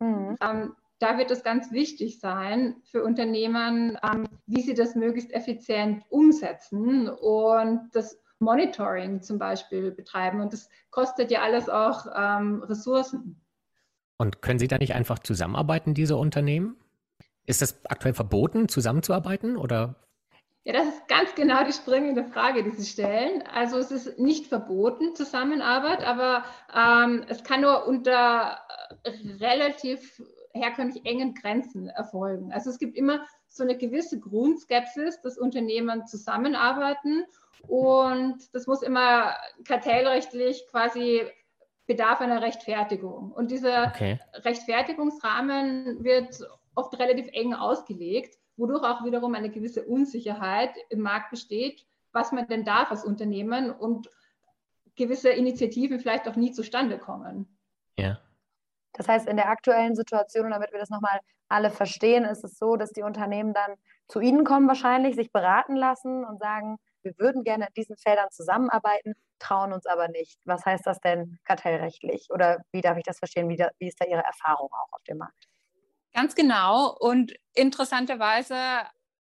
Mhm. 0.01 0.37
Ähm, 0.41 0.75
da 0.99 1.19
wird 1.19 1.31
es 1.31 1.43
ganz 1.43 1.73
wichtig 1.73 2.21
sein 2.21 2.77
für 2.85 3.03
Unternehmen, 3.05 3.99
ähm, 4.03 4.29
wie 4.47 4.63
sie 4.63 4.75
das 4.75 4.95
möglichst 4.95 5.33
effizient 5.33 6.05
umsetzen 6.09 7.09
und 7.09 7.91
das 7.93 8.21
Monitoring 8.39 9.23
zum 9.23 9.39
Beispiel 9.39 9.91
betreiben. 9.91 10.41
Und 10.41 10.53
das 10.53 10.69
kostet 10.91 11.31
ja 11.31 11.43
alles 11.43 11.69
auch 11.69 12.07
ähm, 12.17 12.63
Ressourcen. 12.63 13.41
Und 14.17 14.43
können 14.43 14.59
Sie 14.59 14.69
da 14.69 14.79
nicht 14.79 14.95
einfach 14.95 15.19
zusammenarbeiten, 15.19 15.95
diese 15.95 16.17
Unternehmen? 16.17 16.77
Ist 17.47 17.63
das 17.63 17.85
aktuell 17.87 18.15
verboten, 18.15 18.69
zusammenzuarbeiten 18.69 19.57
oder? 19.57 19.97
Ja, 20.63 20.73
das 20.73 20.87
ist 20.87 21.09
ganz 21.09 21.35
genau 21.35 21.63
die 21.65 21.75
springende 21.75 22.25
Frage, 22.25 22.63
die 22.65 22.71
Sie 22.71 22.87
stellen. 22.87 23.43
Also 23.43 23.77
es 23.77 23.91
ist 23.91 24.19
nicht 24.19 24.47
verboten, 24.47 25.15
Zusammenarbeit, 25.15 26.03
aber 26.03 26.45
ähm, 26.75 27.25
es 27.29 27.45
kann 27.45 27.61
nur 27.61 27.87
unter 27.87 28.61
äh, 29.03 29.11
relativ 29.45 30.23
herkömmlich 30.55 31.05
engen 31.05 31.35
Grenzen 31.35 31.89
erfolgen. 31.89 32.53
Also 32.53 32.71
es 32.71 32.79
gibt 32.79 32.97
immer 32.97 33.27
so 33.49 33.63
eine 33.63 33.77
gewisse 33.77 34.19
Grundskepsis, 34.19 35.21
dass 35.21 35.39
Unternehmen 35.39 36.07
zusammenarbeiten 36.07 37.25
und 37.67 38.55
das 38.55 38.67
muss 38.67 38.83
immer 38.83 39.35
kartellrechtlich 39.67 40.67
quasi 40.71 41.23
bedarf 41.87 42.21
einer 42.21 42.41
Rechtfertigung. 42.41 43.33
Und 43.33 43.51
dieser 43.51 43.89
okay. 43.89 44.19
Rechtfertigungsrahmen 44.35 46.03
wird 46.03 46.39
oft 46.75 46.99
relativ 46.99 47.29
eng 47.33 47.55
ausgelegt 47.55 48.39
wodurch 48.57 48.85
auch 48.85 49.05
wiederum 49.05 49.35
eine 49.35 49.51
gewisse 49.51 49.85
Unsicherheit 49.85 50.75
im 50.91 51.01
Markt 51.01 51.31
besteht, 51.31 51.87
was 52.13 52.33
man 52.33 52.47
denn 52.47 52.65
darf 52.65 52.91
als 52.91 53.05
Unternehmen 53.05 53.71
und 53.71 54.09
gewisse 54.97 55.31
Initiativen 55.31 55.99
vielleicht 55.99 56.29
auch 56.29 56.37
nie 56.37 56.53
zustande 56.53 56.99
kommen. 56.99 57.59
Ja. 57.99 58.21
Das 58.95 59.09
heißt, 59.09 59.29
in 59.29 59.37
der 59.37 59.49
aktuellen 59.49 59.95
Situation, 59.95 60.51
damit 60.51 60.73
wir 60.73 60.79
das 60.79 60.91
nochmal 60.91 61.21
alle 61.49 61.71
verstehen, 61.71 62.25
ist 62.25 62.45
es 62.45 62.59
so, 62.59 62.77
dass 62.77 62.93
die 62.93 63.03
Unternehmen 63.03 63.53
dann 63.53 63.75
zu 64.09 64.21
Ihnen 64.21 64.45
kommen 64.45 64.69
wahrscheinlich, 64.69 65.15
sich 65.15 65.33
beraten 65.33 65.77
lassen 65.77 66.25
und 66.25 66.39
sagen, 66.39 66.79
wir 67.03 67.13
würden 67.19 67.45
gerne 67.45 67.67
in 67.67 67.75
diesen 67.75 67.97
Feldern 67.97 68.31
zusammenarbeiten, 68.31 69.15
trauen 69.39 69.73
uns 69.73 69.87
aber 69.87 70.09
nicht. 70.09 70.39
Was 70.45 70.65
heißt 70.65 70.87
das 70.87 71.01
denn 71.01 71.39
kartellrechtlich? 71.45 72.29
Oder 72.31 72.63
wie 72.73 72.81
darf 72.81 72.97
ich 72.97 73.05
das 73.05 73.19
verstehen? 73.19 73.49
Wie, 73.49 73.57
da, 73.57 73.71
wie 73.79 73.89
ist 73.89 74.01
da 74.01 74.07
Ihre 74.07 74.23
Erfahrung 74.23 74.71
auch 74.73 74.93
auf 74.93 75.03
dem 75.05 75.19
Markt? 75.19 75.49
Ganz 76.15 76.35
genau. 76.35 76.97
Und 76.99 77.35
interessanterweise 77.55 78.57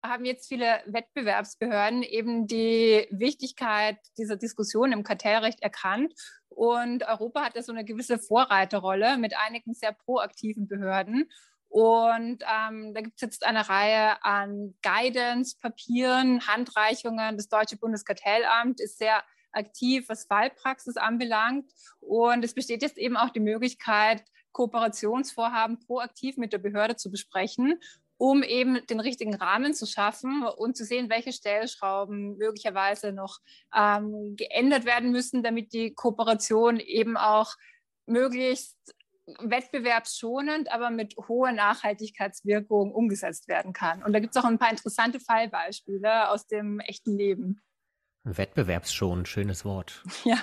haben 0.02 0.24
jetzt 0.24 0.48
viele 0.48 0.80
Wettbewerbsbehörden 0.86 2.02
eben 2.02 2.46
die 2.46 3.06
Wichtigkeit 3.10 3.98
dieser 4.18 4.36
Diskussion 4.36 4.92
im 4.92 5.02
Kartellrecht 5.02 5.62
erkannt. 5.62 6.12
Und 6.48 7.06
Europa 7.06 7.44
hat 7.44 7.56
da 7.56 7.62
so 7.62 7.72
eine 7.72 7.84
gewisse 7.84 8.18
Vorreiterrolle 8.18 9.18
mit 9.18 9.36
einigen 9.36 9.74
sehr 9.74 9.92
proaktiven 9.92 10.68
Behörden. 10.68 11.28
Und 11.68 12.42
ähm, 12.42 12.94
da 12.94 13.00
gibt 13.00 13.16
es 13.16 13.20
jetzt 13.20 13.44
eine 13.44 13.68
Reihe 13.68 14.22
an 14.24 14.74
Guidance-Papieren, 14.82 16.46
Handreichungen. 16.46 17.36
Das 17.36 17.48
Deutsche 17.48 17.76
Bundeskartellamt 17.76 18.80
ist 18.80 18.98
sehr 18.98 19.22
aktiv, 19.52 20.08
was 20.08 20.24
Fallpraxis 20.24 20.96
anbelangt. 20.96 21.70
Und 22.00 22.44
es 22.44 22.54
besteht 22.54 22.82
jetzt 22.82 22.98
eben 22.98 23.16
auch 23.16 23.30
die 23.30 23.40
Möglichkeit, 23.40 24.24
Kooperationsvorhaben 24.52 25.80
proaktiv 25.80 26.38
mit 26.38 26.54
der 26.54 26.58
Behörde 26.58 26.96
zu 26.96 27.10
besprechen, 27.10 27.78
um 28.18 28.42
eben 28.42 28.84
den 28.86 29.00
richtigen 29.00 29.34
Rahmen 29.34 29.74
zu 29.74 29.86
schaffen 29.86 30.44
und 30.44 30.76
zu 30.76 30.84
sehen, 30.84 31.10
welche 31.10 31.32
Stellschrauben 31.32 32.36
möglicherweise 32.36 33.12
noch 33.12 33.38
ähm, 33.74 34.36
geändert 34.36 34.84
werden 34.84 35.12
müssen, 35.12 35.42
damit 35.42 35.72
die 35.72 35.94
Kooperation 35.94 36.80
eben 36.80 37.16
auch 37.16 37.54
möglichst 38.06 38.76
wettbewerbsschonend, 39.40 40.70
aber 40.70 40.90
mit 40.90 41.16
hoher 41.28 41.52
Nachhaltigkeitswirkung 41.52 42.92
umgesetzt 42.92 43.48
werden 43.48 43.72
kann. 43.72 44.02
Und 44.02 44.12
da 44.12 44.20
gibt 44.20 44.36
es 44.36 44.42
auch 44.42 44.46
ein 44.46 44.58
paar 44.58 44.70
interessante 44.70 45.20
Fallbeispiele 45.20 46.30
aus 46.30 46.46
dem 46.46 46.80
echten 46.80 47.16
Leben. 47.16 47.60
Wettbewerbsschonend, 48.24 49.28
schönes 49.28 49.64
Wort. 49.64 50.02
Ja, 50.24 50.38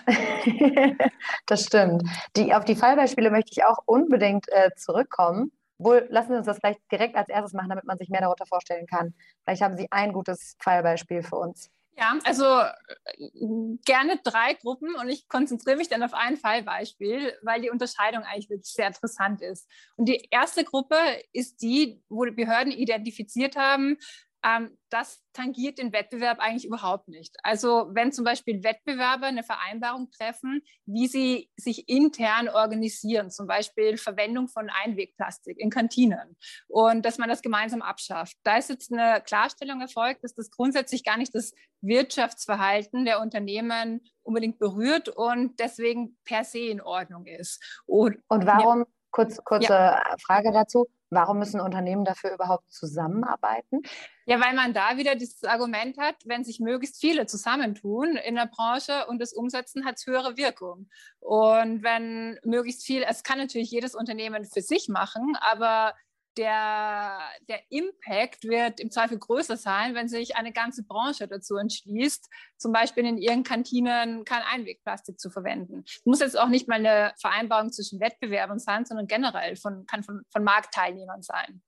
das 1.45 1.65
stimmt. 1.65 2.03
Die, 2.35 2.53
auf 2.53 2.63
die 2.65 2.75
Fallbeispiele 2.75 3.29
möchte 3.29 3.51
ich 3.51 3.65
auch 3.65 3.79
unbedingt 3.85 4.47
äh, 4.49 4.69
zurückkommen. 4.75 5.51
Wohl, 5.77 6.07
lassen 6.09 6.31
Sie 6.31 6.37
uns 6.37 6.45
das 6.45 6.59
gleich 6.59 6.77
direkt 6.91 7.15
als 7.15 7.29
erstes 7.29 7.53
machen, 7.53 7.69
damit 7.69 7.85
man 7.85 7.97
sich 7.97 8.09
mehr 8.09 8.21
darunter 8.21 8.45
vorstellen 8.45 8.85
kann. 8.87 9.13
Vielleicht 9.43 9.61
haben 9.61 9.77
Sie 9.77 9.87
ein 9.91 10.13
gutes 10.13 10.55
Fallbeispiel 10.59 11.23
für 11.23 11.37
uns. 11.37 11.71
Ja, 11.95 12.17
also 12.23 12.45
äh, 12.45 13.77
gerne 13.85 14.19
drei 14.23 14.55
Gruppen 14.55 14.95
und 14.95 15.09
ich 15.09 15.27
konzentriere 15.27 15.77
mich 15.77 15.89
dann 15.89 16.01
auf 16.01 16.13
ein 16.13 16.37
Fallbeispiel, 16.37 17.37
weil 17.43 17.61
die 17.61 17.69
Unterscheidung 17.69 18.23
eigentlich 18.23 18.49
wirklich 18.49 18.73
sehr 18.73 18.87
interessant 18.87 19.41
ist. 19.41 19.69
Und 19.95 20.09
die 20.09 20.27
erste 20.31 20.63
Gruppe 20.63 20.95
ist 21.33 21.61
die, 21.61 22.01
wo 22.09 22.25
die 22.25 22.31
Behörden 22.31 22.71
identifiziert 22.71 23.55
haben, 23.55 23.97
ähm, 24.43 24.77
das 24.89 25.23
tangiert 25.33 25.79
den 25.79 25.93
Wettbewerb 25.93 26.39
eigentlich 26.39 26.65
überhaupt 26.65 27.07
nicht. 27.07 27.35
Also 27.43 27.89
wenn 27.91 28.11
zum 28.11 28.25
Beispiel 28.25 28.63
Wettbewerber 28.63 29.25
eine 29.25 29.43
Vereinbarung 29.43 30.11
treffen, 30.11 30.61
wie 30.85 31.07
sie 31.07 31.49
sich 31.55 31.87
intern 31.89 32.49
organisieren, 32.49 33.31
zum 33.31 33.47
Beispiel 33.47 33.97
Verwendung 33.97 34.47
von 34.49 34.69
Einwegplastik 34.69 35.57
in 35.59 35.69
Kantinen 35.69 36.37
und 36.67 37.05
dass 37.05 37.17
man 37.17 37.29
das 37.29 37.41
gemeinsam 37.41 37.81
abschafft. 37.81 38.35
Da 38.43 38.57
ist 38.57 38.69
jetzt 38.69 38.91
eine 38.91 39.21
Klarstellung 39.21 39.81
erfolgt, 39.81 40.23
dass 40.23 40.35
das 40.35 40.51
grundsätzlich 40.51 41.03
gar 41.03 41.17
nicht 41.17 41.33
das 41.33 41.53
Wirtschaftsverhalten 41.81 43.05
der 43.05 43.21
Unternehmen 43.21 44.01
unbedingt 44.23 44.59
berührt 44.59 45.09
und 45.09 45.59
deswegen 45.59 46.17
per 46.25 46.43
se 46.43 46.59
in 46.59 46.81
Ordnung 46.81 47.25
ist. 47.25 47.81
Und, 47.85 48.19
und 48.27 48.45
warum, 48.45 48.85
kurz, 49.13 49.41
kurze 49.45 49.71
ja. 49.71 50.15
Frage 50.25 50.51
dazu, 50.51 50.87
Warum 51.13 51.39
müssen 51.39 51.61
Unternehmen 51.61 52.05
dafür 52.05 52.33
überhaupt 52.33 52.71
zusammenarbeiten? 52.71 53.81
Ja, 54.25 54.41
weil 54.41 54.55
man 54.55 54.73
da 54.73 54.97
wieder 54.97 55.15
dieses 55.15 55.43
Argument 55.43 55.97
hat, 55.97 56.15
wenn 56.25 56.43
sich 56.43 56.59
möglichst 56.59 56.99
viele 56.99 57.25
zusammentun 57.25 58.15
in 58.15 58.35
der 58.35 58.47
Branche 58.47 59.05
und 59.07 59.19
das 59.21 59.33
umsetzen, 59.33 59.85
hat 59.85 59.95
es 59.97 60.07
höhere 60.07 60.37
Wirkung. 60.37 60.89
Und 61.19 61.83
wenn 61.83 62.39
möglichst 62.43 62.83
viel, 62.83 63.03
es 63.03 63.23
kann 63.23 63.37
natürlich 63.37 63.69
jedes 63.69 63.95
Unternehmen 63.95 64.45
für 64.45 64.61
sich 64.61 64.89
machen, 64.89 65.37
aber 65.39 65.93
der, 66.37 67.19
der 67.47 67.59
Impact 67.69 68.43
wird 68.43 68.79
im 68.79 68.91
Zweifel 68.91 69.17
größer 69.19 69.57
sein, 69.57 69.95
wenn 69.95 70.07
sich 70.07 70.35
eine 70.35 70.51
ganze 70.51 70.83
Branche 70.83 71.27
dazu 71.27 71.57
entschließt, 71.57 72.29
zum 72.57 72.71
Beispiel 72.71 73.05
in 73.05 73.17
ihren 73.17 73.43
Kantinen 73.43 74.25
kein 74.25 74.41
Einwegplastik 74.41 75.19
zu 75.19 75.29
verwenden. 75.29 75.83
Muss 76.05 76.19
jetzt 76.19 76.37
auch 76.37 76.49
nicht 76.49 76.67
mal 76.67 76.75
eine 76.75 77.13
Vereinbarung 77.19 77.71
zwischen 77.71 77.99
Wettbewerbern 77.99 78.59
sein, 78.59 78.85
sondern 78.85 79.07
generell 79.07 79.55
von, 79.55 79.85
kann 79.85 80.03
von, 80.03 80.23
von 80.31 80.43
Marktteilnehmern 80.43 81.21
sein. 81.21 81.61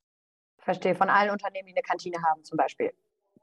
Verstehe, 0.60 0.96
von 0.96 1.10
allen 1.10 1.30
Unternehmen, 1.30 1.68
die 1.68 1.74
eine 1.74 1.84
Kantine 1.84 2.18
haben 2.24 2.44
zum 2.44 2.58
Beispiel. 2.58 2.92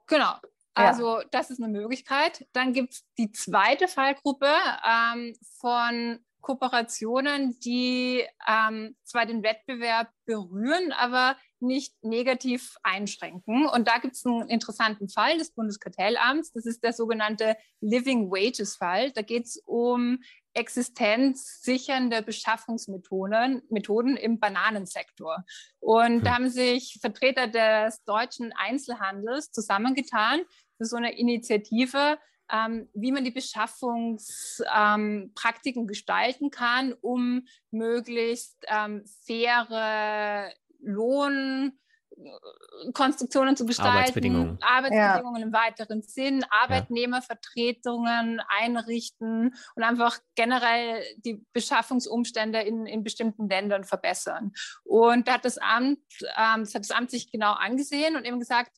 Genau. 0.08 0.34
Also 0.74 1.20
ja. 1.20 1.26
das 1.30 1.50
ist 1.50 1.62
eine 1.62 1.72
Möglichkeit. 1.72 2.46
Dann 2.52 2.72
gibt 2.72 2.94
es 2.94 3.04
die 3.18 3.30
zweite 3.30 3.88
Fallgruppe 3.88 4.50
ähm, 4.84 5.34
von 5.60 6.24
Kooperationen, 6.42 7.58
die 7.60 8.22
ähm, 8.46 8.96
zwar 9.04 9.24
den 9.24 9.42
Wettbewerb 9.42 10.10
berühren, 10.26 10.92
aber 10.92 11.36
nicht 11.60 11.94
negativ 12.02 12.76
einschränken. 12.82 13.66
Und 13.66 13.88
da 13.88 13.98
gibt 13.98 14.16
es 14.16 14.26
einen 14.26 14.48
interessanten 14.48 15.08
Fall 15.08 15.38
des 15.38 15.52
Bundeskartellamts. 15.52 16.52
Das 16.52 16.66
ist 16.66 16.82
der 16.82 16.92
sogenannte 16.92 17.56
Living 17.80 18.30
Wages 18.30 18.76
Fall. 18.76 19.12
Da 19.12 19.22
geht 19.22 19.46
es 19.46 19.62
um 19.64 20.18
existenzsichernde 20.54 22.22
Beschaffungsmethoden 22.22 23.62
Methoden 23.70 24.16
im 24.16 24.38
Bananensektor. 24.38 25.44
Und 25.80 26.24
da 26.24 26.34
haben 26.34 26.50
sich 26.50 26.98
Vertreter 27.00 27.46
des 27.46 28.04
deutschen 28.04 28.52
Einzelhandels 28.52 29.50
zusammengetan 29.50 30.42
für 30.76 30.84
so 30.84 30.96
eine 30.96 31.16
Initiative, 31.16 32.18
ähm, 32.50 32.88
wie 32.94 33.12
man 33.12 33.24
die 33.24 33.30
Beschaffungspraktiken 33.30 35.82
ähm, 35.82 35.86
gestalten 35.86 36.50
kann, 36.50 36.94
um 37.00 37.46
möglichst 37.70 38.56
ähm, 38.68 39.04
faire 39.26 40.50
Lohnkonstruktionen 40.82 43.56
zu 43.56 43.64
gestalten, 43.66 43.96
Arbeitsbedingungen, 43.96 44.58
Arbeitsbedingungen 44.60 45.40
ja. 45.40 45.46
im 45.46 45.52
weiteren 45.52 46.02
Sinn, 46.02 46.44
Arbeitnehmervertretungen 46.50 48.40
einrichten 48.48 49.54
und 49.74 49.82
einfach 49.82 50.18
generell 50.34 51.02
die 51.24 51.42
Beschaffungsumstände 51.52 52.60
in, 52.60 52.86
in 52.86 53.02
bestimmten 53.04 53.48
Ländern 53.48 53.84
verbessern. 53.84 54.52
Und 54.84 55.28
da 55.28 55.34
hat 55.34 55.44
das 55.44 55.58
Amt, 55.58 56.00
ähm, 56.36 56.64
das 56.64 56.74
hat 56.74 56.82
das 56.82 56.90
Amt 56.90 57.10
sich 57.10 57.30
genau 57.30 57.52
angesehen 57.52 58.16
und 58.16 58.24
eben 58.24 58.40
gesagt, 58.40 58.72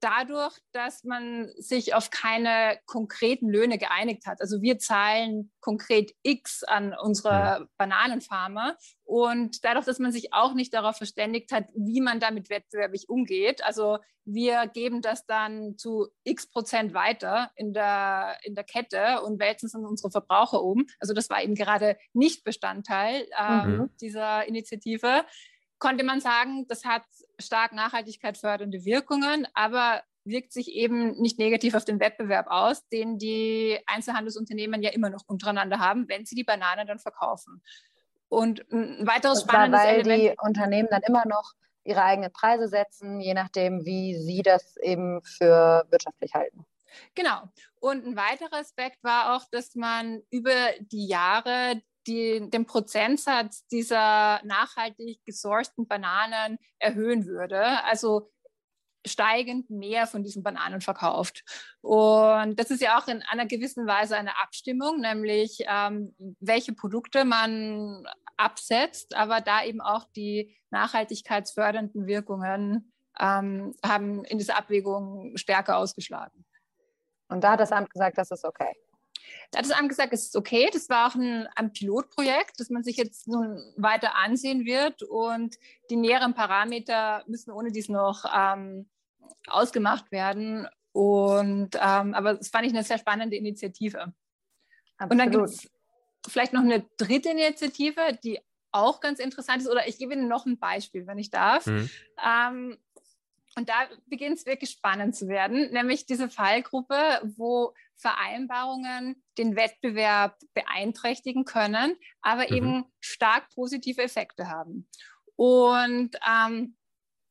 dadurch, 0.00 0.58
dass 0.72 1.04
man 1.04 1.50
sich 1.56 1.94
auf 1.94 2.10
keine 2.10 2.78
konkreten 2.86 3.48
Löhne 3.48 3.78
geeinigt 3.78 4.26
hat. 4.26 4.40
Also 4.40 4.62
wir 4.62 4.78
zahlen 4.78 5.52
konkret 5.60 6.12
X 6.22 6.62
an 6.64 6.94
unsere 7.00 7.68
Bananenfarmer 7.76 8.76
und 9.04 9.64
dadurch, 9.64 9.84
dass 9.84 9.98
man 9.98 10.12
sich 10.12 10.32
auch 10.32 10.54
nicht 10.54 10.74
darauf 10.74 10.96
verständigt 10.96 11.52
hat, 11.52 11.66
wie 11.74 12.00
man 12.00 12.20
damit 12.20 12.50
wettbewerblich 12.50 13.08
umgeht. 13.08 13.64
Also 13.64 13.98
wir 14.24 14.66
geben 14.68 15.02
das 15.02 15.26
dann 15.26 15.76
zu 15.76 16.08
X 16.24 16.50
Prozent 16.50 16.94
weiter 16.94 17.50
in 17.56 17.72
der, 17.72 18.36
in 18.42 18.54
der 18.54 18.64
Kette 18.64 19.22
und 19.22 19.40
wälzen 19.40 19.66
es 19.66 19.74
an 19.74 19.84
unsere 19.84 20.10
Verbraucher 20.10 20.62
um. 20.62 20.86
Also 20.98 21.14
das 21.14 21.30
war 21.30 21.42
eben 21.42 21.54
gerade 21.54 21.96
nicht 22.12 22.44
Bestandteil 22.44 23.26
äh, 23.36 23.66
mhm. 23.66 23.90
dieser 24.00 24.46
Initiative 24.46 25.24
konnte 25.80 26.04
man 26.04 26.20
sagen, 26.20 26.66
das 26.68 26.84
hat 26.84 27.02
stark 27.40 27.72
Nachhaltigkeit 27.72 28.38
fördernde 28.38 28.84
Wirkungen, 28.84 29.48
aber 29.54 30.02
wirkt 30.24 30.52
sich 30.52 30.72
eben 30.72 31.20
nicht 31.20 31.38
negativ 31.38 31.74
auf 31.74 31.84
den 31.84 31.98
Wettbewerb 31.98 32.46
aus, 32.48 32.86
den 32.88 33.18
die 33.18 33.80
Einzelhandelsunternehmen 33.86 34.82
ja 34.82 34.90
immer 34.90 35.10
noch 35.10 35.24
untereinander 35.26 35.80
haben, 35.80 36.08
wenn 36.08 36.26
sie 36.26 36.34
die 36.36 36.44
Bananen 36.44 36.86
dann 36.86 36.98
verkaufen. 36.98 37.62
Und 38.28 38.60
ein 38.70 39.06
weiteres 39.06 39.40
und 39.40 39.48
zwar, 39.48 39.54
spannendes 39.54 39.80
weil 39.80 40.00
Element. 40.00 40.22
die 40.22 40.46
Unternehmen 40.46 40.88
dann 40.90 41.02
immer 41.02 41.26
noch 41.26 41.52
ihre 41.82 42.02
eigenen 42.02 42.32
Preise 42.32 42.68
setzen, 42.68 43.20
je 43.20 43.34
nachdem, 43.34 43.84
wie 43.84 44.16
sie 44.16 44.42
das 44.42 44.76
eben 44.76 45.22
für 45.24 45.86
wirtschaftlich 45.90 46.34
halten. 46.34 46.64
Genau. 47.14 47.48
Und 47.80 48.04
ein 48.04 48.16
weiterer 48.16 48.58
Aspekt 48.58 49.02
war 49.02 49.34
auch, 49.34 49.46
dass 49.50 49.74
man 49.74 50.22
über 50.30 50.54
die 50.80 51.06
Jahre 51.06 51.80
die, 52.10 52.50
den 52.50 52.66
Prozentsatz 52.66 53.66
dieser 53.68 54.40
nachhaltig 54.44 55.24
gesourcten 55.24 55.86
Bananen 55.86 56.58
erhöhen 56.78 57.26
würde. 57.26 57.84
Also 57.84 58.30
steigend 59.06 59.70
mehr 59.70 60.06
von 60.06 60.22
diesen 60.22 60.42
Bananen 60.42 60.80
verkauft. 60.80 61.42
Und 61.80 62.58
das 62.58 62.70
ist 62.70 62.82
ja 62.82 62.98
auch 62.98 63.08
in 63.08 63.22
einer 63.22 63.46
gewissen 63.46 63.86
Weise 63.86 64.16
eine 64.16 64.38
Abstimmung, 64.42 65.00
nämlich 65.00 65.64
ähm, 65.66 66.14
welche 66.40 66.74
Produkte 66.74 67.24
man 67.24 68.06
absetzt, 68.36 69.14
aber 69.14 69.40
da 69.40 69.64
eben 69.64 69.80
auch 69.80 70.04
die 70.16 70.56
nachhaltigkeitsfördernden 70.70 72.06
Wirkungen 72.06 72.92
ähm, 73.18 73.74
haben 73.84 74.24
in 74.24 74.38
dieser 74.38 74.58
Abwägung 74.58 75.36
stärker 75.36 75.76
ausgeschlagen. 75.76 76.44
Und 77.28 77.44
da 77.44 77.52
hat 77.52 77.60
das 77.60 77.72
Amt 77.72 77.90
gesagt, 77.90 78.18
das 78.18 78.30
ist 78.30 78.44
okay. 78.44 78.74
Da 79.50 79.58
hat 79.58 79.64
das 79.64 79.76
Amt 79.76 79.88
gesagt, 79.88 80.12
es 80.12 80.26
ist 80.26 80.36
okay. 80.36 80.68
Das 80.72 80.88
war 80.88 81.08
auch 81.08 81.14
ein, 81.14 81.48
ein, 81.56 81.72
Pilotprojekt, 81.72 82.60
das 82.60 82.70
man 82.70 82.84
sich 82.84 82.96
jetzt 82.96 83.26
nun 83.26 83.60
weiter 83.76 84.14
ansehen 84.14 84.64
wird. 84.64 85.02
Und 85.02 85.56
die 85.90 85.96
näheren 85.96 86.34
Parameter 86.34 87.24
müssen 87.26 87.50
ohne 87.50 87.72
dies 87.72 87.88
noch 87.88 88.24
ähm, 88.32 88.88
ausgemacht 89.48 90.12
werden. 90.12 90.68
Und 90.92 91.74
ähm, 91.74 92.14
aber 92.14 92.34
das 92.34 92.48
fand 92.48 92.66
ich 92.66 92.72
eine 92.72 92.84
sehr 92.84 92.98
spannende 92.98 93.36
Initiative. 93.36 94.12
Absolut. 94.98 95.10
Und 95.10 95.18
dann 95.18 95.30
gibt 95.30 95.44
es 95.44 95.70
vielleicht 96.28 96.52
noch 96.52 96.62
eine 96.62 96.84
dritte 96.96 97.30
Initiative, 97.30 98.18
die 98.22 98.40
auch 98.72 99.00
ganz 99.00 99.18
interessant 99.18 99.62
ist. 99.62 99.68
Oder 99.68 99.88
ich 99.88 99.98
gebe 99.98 100.12
Ihnen 100.12 100.28
noch 100.28 100.46
ein 100.46 100.58
Beispiel, 100.58 101.06
wenn 101.06 101.18
ich 101.18 101.30
darf. 101.30 101.66
Mhm. 101.66 101.90
Ähm, 102.24 102.78
und 103.56 103.68
da 103.68 103.88
beginnt 104.06 104.38
es 104.38 104.46
wirklich 104.46 104.70
spannend 104.70 105.16
zu 105.16 105.28
werden, 105.28 105.70
nämlich 105.72 106.06
diese 106.06 106.28
Fallgruppe, 106.28 107.20
wo 107.36 107.74
Vereinbarungen 107.96 109.22
den 109.38 109.56
Wettbewerb 109.56 110.36
beeinträchtigen 110.54 111.44
können, 111.44 111.96
aber 112.22 112.50
mhm. 112.50 112.56
eben 112.56 112.84
stark 113.00 113.48
positive 113.54 114.02
Effekte 114.02 114.48
haben. 114.48 114.88
Und 115.36 116.16
ähm, 116.28 116.76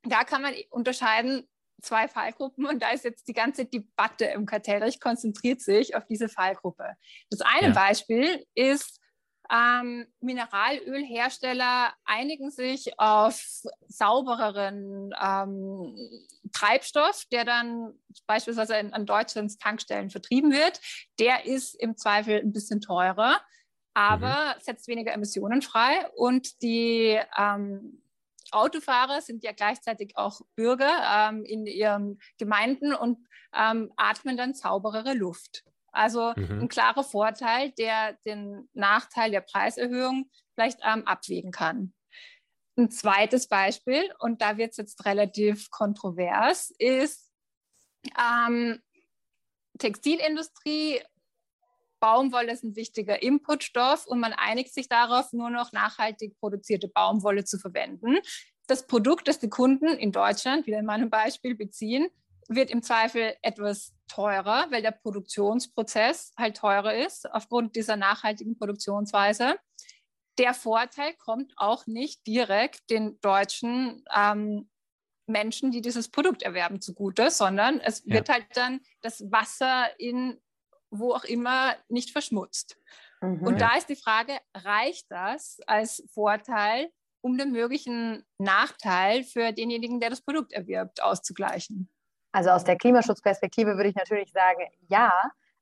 da 0.04 0.24
kann 0.24 0.42
man 0.42 0.54
unterscheiden 0.70 1.48
zwei 1.82 2.08
Fallgruppen 2.08 2.66
und 2.66 2.82
da 2.82 2.92
ist 2.92 3.06
jetzt 3.06 3.28
die 3.28 3.34
ganze 3.34 3.66
Debatte 3.66 4.26
im 4.26 4.46
Kartellrecht 4.46 5.02
konzentriert 5.02 5.62
sich 5.62 5.96
auf 5.96 6.06
diese 6.06 6.30
Fallgruppe. 6.30 6.96
Das 7.30 7.42
eine 7.42 7.70
ja. 7.70 7.74
Beispiel 7.74 8.46
ist 8.54 9.00
ähm, 9.52 10.06
Mineralölhersteller 10.22 11.94
einigen 12.06 12.52
sich 12.52 13.00
auf 13.00 13.42
saubereren 13.88 15.12
ähm, 15.20 15.96
Treibstoff, 16.54 17.26
der 17.32 17.46
dann 17.46 17.94
beispielsweise 18.28 18.78
in, 18.78 18.94
an 18.94 19.06
Deutschlands 19.06 19.58
Tankstellen 19.58 20.10
vertrieben 20.10 20.52
wird. 20.52 20.80
Der 21.20 21.46
ist 21.46 21.76
im 21.76 21.98
Zweifel 21.98 22.40
ein 22.40 22.54
bisschen 22.54 22.82
teurer, 22.82 23.42
aber 23.94 24.56
mhm. 24.56 24.62
setzt 24.62 24.88
weniger 24.88 25.14
Emissionen 25.14 25.62
frei. 25.62 26.08
Und 26.16 26.62
die 26.62 27.20
ähm, 27.38 28.02
Autofahrer 28.52 29.22
sind 29.22 29.44
ja 29.44 29.52
gleichzeitig 29.52 30.16
auch 30.16 30.42
Bürger 30.56 31.30
ähm, 31.30 31.44
in 31.44 31.66
ihren 31.66 32.20
Gemeinden 32.38 32.94
und 32.94 33.20
ähm, 33.54 33.92
atmen 33.96 34.38
dann 34.38 34.54
sauberere 34.54 35.14
Luft. 35.14 35.64
Also 35.92 36.34
mhm. 36.36 36.62
ein 36.62 36.68
klarer 36.68 37.04
Vorteil, 37.04 37.72
der 37.72 38.14
den 38.26 38.70
Nachteil 38.74 39.32
der 39.32 39.42
Preiserhöhung 39.42 40.30
vielleicht 40.54 40.80
ähm, 40.84 41.06
abwägen 41.06 41.52
kann. 41.52 41.94
Ein 42.78 42.92
zweites 42.92 43.48
Beispiel, 43.48 44.14
und 44.20 44.42
da 44.42 44.58
wird 44.58 44.72
es 44.72 44.78
jetzt 44.78 45.06
relativ 45.06 45.70
kontrovers, 45.70 46.72
ist 46.78 47.30
ähm, 48.18 48.82
Textilindustrie. 49.78 51.02
Baumwolle 52.00 52.54
ist 52.54 52.64
ein 52.64 52.78
wichtiger 52.78 53.22
Inputstoff 53.22 54.08
und 54.08 54.22
man 54.22 54.32
einigt 54.32 54.74
sich 54.74 54.88
darauf, 54.88 55.34
nur 55.34 55.50
noch 55.50 55.74
nachhaltig 55.74 56.40
produzierte 56.40 56.88
Baumwolle 56.88 57.44
zu 57.44 57.60
verwenden. 57.60 58.20
Das 58.68 58.88
Produkt, 58.88 59.28
das 59.28 59.40
die 59.40 59.50
Kunden 59.50 59.88
in 59.88 60.14
Deutschland, 60.14 60.66
wieder 60.66 60.80
in 60.80 60.86
meinem 60.86 61.10
Beispiel, 61.10 61.56
beziehen, 61.56 62.08
wird 62.50 62.72
im 62.72 62.84
Zweifel 62.84 63.36
etwas 63.42 63.94
teurer, 64.08 64.68
weil 64.72 64.82
der 64.82 64.92
Produktionsprozess 64.92 66.34
halt 66.38 66.58
teurer 66.58 66.96
ist 66.96 67.32
aufgrund 67.32 67.76
dieser 67.76 67.96
nachhaltigen 67.96 68.58
Produktionsweise. 68.58 69.56
Der 70.38 70.54
Vorteil 70.54 71.14
kommt 71.14 71.54
auch 71.58 71.86
nicht 71.86 72.26
direkt 72.26 72.90
den 72.90 73.20
deutschen 73.22 74.04
ähm, 74.16 74.70
Menschen, 75.28 75.72
die 75.72 75.82
dieses 75.82 76.10
Produkt 76.10 76.42
erwerben, 76.44 76.82
zugute, 76.82 77.30
sondern 77.30 77.80
es 77.80 78.04
ja. 78.06 78.16
wird 78.16 78.30
halt 78.30 78.48
dann 78.56 78.82
das 79.02 79.32
Wasser 79.32 79.88
in 80.00 80.40
wo 80.92 81.14
auch 81.14 81.24
immer 81.24 81.76
nicht 81.88 82.12
verschmutzt. 82.12 82.78
Mhm. 83.22 83.46
Und 83.46 83.62
da 83.62 83.76
ist 83.76 83.90
die 83.90 83.96
Frage, 83.96 84.38
reicht 84.56 85.06
das 85.10 85.60
als 85.68 86.04
Vorteil, 86.14 86.90
um 87.22 87.38
den 87.38 87.52
möglichen 87.52 88.26
Nachteil 88.38 89.24
für 89.24 89.52
denjenigen, 89.52 90.00
der 90.00 90.10
das 90.10 90.22
Produkt 90.22 90.54
erwirbt, 90.54 91.04
auszugleichen? 91.04 91.90
Also 92.32 92.52
aus 92.52 92.64
der 92.64 92.78
Klimaschutzperspektive 92.78 93.76
würde 93.76 93.90
ich 93.90 93.96
natürlich 93.96 94.32
sagen, 94.32 94.68
ja. 94.88 95.12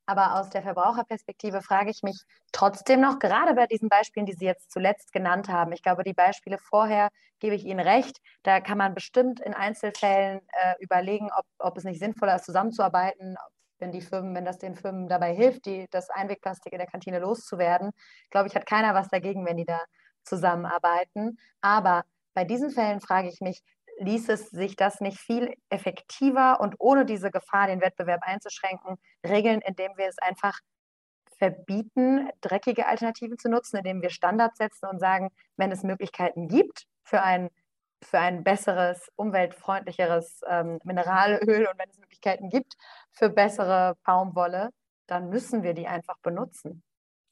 Aber 0.10 0.40
aus 0.40 0.50
der 0.50 0.62
Verbraucherperspektive 0.62 1.62
frage 1.62 1.92
ich 1.92 2.02
mich 2.02 2.24
trotzdem 2.54 3.02
noch, 3.02 3.20
gerade 3.20 3.54
bei 3.54 3.68
diesen 3.68 3.90
Beispielen, 3.90 4.26
die 4.26 4.34
Sie 4.34 4.46
jetzt 4.46 4.72
zuletzt 4.72 5.12
genannt 5.12 5.50
haben, 5.50 5.74
ich 5.74 5.84
glaube, 5.84 6.04
die 6.04 6.14
Beispiele 6.14 6.58
vorher 6.58 7.10
gebe 7.40 7.56
ich 7.56 7.66
Ihnen 7.66 7.82
recht, 7.82 8.20
da 8.44 8.62
kann 8.62 8.78
man 8.78 8.94
bestimmt 8.94 9.42
in 9.42 9.54
Einzelfällen 9.54 10.40
äh, 10.54 10.76
überlegen, 10.80 11.30
ob, 11.38 11.46
ob 11.60 11.78
es 11.78 11.84
nicht 11.84 12.00
sinnvoller 12.00 12.38
ist, 12.38 12.46
zusammenzuarbeiten, 12.46 13.36
wenn 13.80 13.92
die 13.92 14.02
Firmen, 14.02 14.34
wenn 14.34 14.46
das 14.46 14.58
den 14.58 14.76
Firmen 14.76 15.10
dabei 15.10 15.34
hilft, 15.36 15.66
die, 15.66 15.88
das 15.92 16.10
Einwegplastik 16.10 16.72
in 16.72 16.80
der 16.80 16.88
Kantine 16.88 17.20
loszuwerden. 17.20 17.92
Glaube 18.32 18.48
ich, 18.48 18.56
hat 18.56 18.66
keiner 18.66 18.94
was 18.94 19.10
dagegen, 19.10 19.46
wenn 19.46 19.58
die 19.58 19.66
da 19.66 19.82
zusammenarbeiten. 20.24 21.38
Aber 21.62 22.04
bei 22.34 22.44
diesen 22.46 22.72
Fällen 22.72 23.02
frage 23.02 23.30
ich 23.30 23.42
mich, 23.42 23.62
ließ 24.00 24.30
es 24.30 24.50
sich 24.50 24.76
das 24.76 25.02
nicht 25.02 25.20
viel 25.20 25.54
effektiver 25.70 26.60
und 26.60 26.76
ohne 26.80 27.06
diese 27.06 27.32
Gefahr, 27.32 27.68
den 27.68 27.82
Wettbewerb 27.82 28.22
einzuschränken, 28.24 28.98
regeln, 29.26 29.62
indem 29.62 29.92
wir 29.98 30.08
es 30.08 30.18
einfach 30.20 30.60
verbieten, 31.38 32.30
dreckige 32.42 32.88
Alternativen 32.88 33.38
zu 33.38 33.50
nutzen, 33.50 33.78
indem 33.78 34.02
wir 34.02 34.10
Standards 34.10 34.58
setzen 34.58 34.88
und 34.88 35.00
sagen, 35.00 35.30
wenn 35.56 35.72
es 35.72 35.84
Möglichkeiten 35.84 36.48
gibt 36.48 36.86
für 37.04 37.22
ein, 37.22 37.50
für 38.04 38.20
ein 38.20 38.44
besseres, 38.44 39.10
umweltfreundlicheres 39.16 40.42
ähm, 40.48 40.80
Mineralöl 40.84 41.68
und 41.68 41.78
wenn 41.78 41.90
es 41.90 42.00
Möglichkeiten 42.00 42.50
gibt 42.50 42.76
für 43.12 43.30
bessere 43.30 43.96
Baumwolle, 44.04 44.72
dann 45.06 45.30
müssen 45.30 45.64
wir 45.64 45.74
die 45.74 45.88
einfach 45.88 46.18
benutzen. 46.20 46.84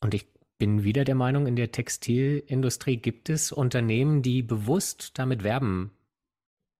Und 0.01 0.13
ich 0.13 0.27
bin 0.57 0.83
wieder 0.83 1.03
der 1.03 1.15
Meinung, 1.15 1.47
in 1.47 1.55
der 1.55 1.71
Textilindustrie 1.71 2.97
gibt 2.97 3.29
es 3.29 3.51
Unternehmen, 3.51 4.21
die 4.21 4.41
bewusst 4.41 5.17
damit 5.17 5.43
werben, 5.43 5.91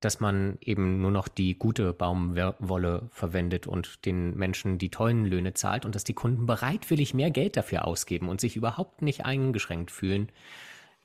dass 0.05 0.19
man 0.19 0.59
eben 0.61 1.01
nur 1.01 1.09
noch 1.09 1.27
die 1.27 1.57
gute 1.57 1.91
Baumwolle 1.91 3.09
verwendet 3.11 3.65
und 3.65 4.05
den 4.05 4.35
Menschen 4.35 4.77
die 4.77 4.91
tollen 4.91 5.25
Löhne 5.25 5.55
zahlt 5.55 5.83
und 5.83 5.95
dass 5.95 6.03
die 6.03 6.13
Kunden 6.13 6.45
bereitwillig 6.45 7.15
mehr 7.15 7.31
Geld 7.31 7.57
dafür 7.57 7.87
ausgeben 7.87 8.29
und 8.29 8.39
sich 8.39 8.55
überhaupt 8.55 9.01
nicht 9.01 9.25
eingeschränkt 9.25 9.89
fühlen 9.89 10.31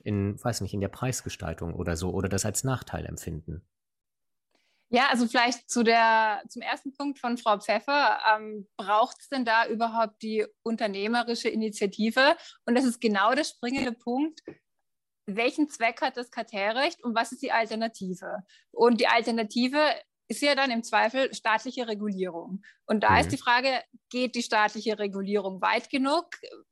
in, 0.03 0.41
weiß 0.43 0.61
nicht, 0.61 0.75
in 0.75 0.81
der 0.81 0.87
Preisgestaltung 0.87 1.73
oder 1.73 1.97
so 1.97 2.11
oder 2.11 2.29
das 2.29 2.45
als 2.45 2.63
Nachteil 2.63 3.07
empfinden. 3.07 3.63
Ja, 4.89 5.07
also 5.09 5.25
vielleicht 5.25 5.69
zu 5.69 5.83
der, 5.83 6.43
zum 6.47 6.61
ersten 6.61 6.93
Punkt 6.93 7.17
von 7.17 7.37
Frau 7.37 7.57
Pfeffer. 7.57 8.19
Ähm, 8.35 8.67
Braucht 8.77 9.17
es 9.19 9.29
denn 9.29 9.45
da 9.45 9.65
überhaupt 9.65 10.21
die 10.21 10.45
unternehmerische 10.63 11.49
Initiative? 11.49 12.35
Und 12.65 12.75
das 12.75 12.85
ist 12.85 13.01
genau 13.01 13.33
der 13.33 13.45
springende 13.45 13.93
Punkt 13.93 14.41
welchen 15.25 15.69
Zweck 15.69 16.01
hat 16.01 16.17
das 16.17 16.31
Kartellrecht 16.31 17.03
und 17.03 17.15
was 17.15 17.31
ist 17.31 17.41
die 17.41 17.51
Alternative? 17.51 18.43
Und 18.71 18.99
die 18.99 19.07
Alternative 19.07 19.79
ist 20.31 20.41
ja 20.41 20.55
dann 20.55 20.71
im 20.71 20.83
Zweifel 20.83 21.33
staatliche 21.33 21.89
Regulierung. 21.89 22.63
Und 22.85 23.03
da 23.03 23.11
mhm. 23.11 23.17
ist 23.17 23.31
die 23.33 23.37
Frage, 23.37 23.83
geht 24.09 24.35
die 24.35 24.43
staatliche 24.43 24.97
Regulierung 24.97 25.61
weit 25.61 25.89
genug? 25.89 26.25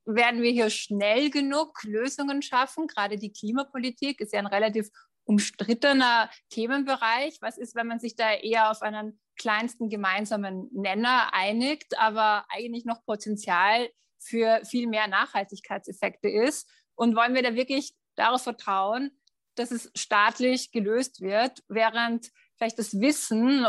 Werden 0.05 0.41
wir 0.41 0.51
hier 0.51 0.69
schnell 0.69 1.29
genug 1.29 1.83
Lösungen 1.83 2.41
schaffen? 2.41 2.87
Gerade 2.87 3.17
die 3.17 3.33
Klimapolitik 3.33 4.21
ist 4.21 4.31
ja 4.31 4.39
ein 4.39 4.47
relativ 4.47 4.89
umstrittener 5.25 6.29
Themenbereich. 6.49 7.37
Was 7.41 7.57
ist, 7.57 7.75
wenn 7.75 7.87
man 7.87 7.99
sich 7.99 8.15
da 8.15 8.31
eher 8.33 8.71
auf 8.71 8.81
einen 8.81 9.19
kleinsten 9.37 9.89
gemeinsamen 9.89 10.69
Nenner 10.71 11.33
einigt, 11.33 11.99
aber 11.99 12.45
eigentlich 12.49 12.85
noch 12.85 13.03
Potenzial 13.05 13.89
für 14.19 14.61
viel 14.65 14.87
mehr 14.87 15.07
Nachhaltigkeitseffekte 15.07 16.29
ist? 16.29 16.69
Und 16.95 17.15
wollen 17.15 17.35
wir 17.35 17.43
da 17.43 17.55
wirklich 17.55 17.93
darauf 18.19 18.43
vertrauen, 18.43 19.11
dass 19.55 19.71
es 19.71 19.91
staatlich 19.95 20.71
gelöst 20.71 21.21
wird, 21.21 21.63
während 21.67 22.31
vielleicht 22.57 22.79
das 22.79 22.99
Wissen 22.99 23.65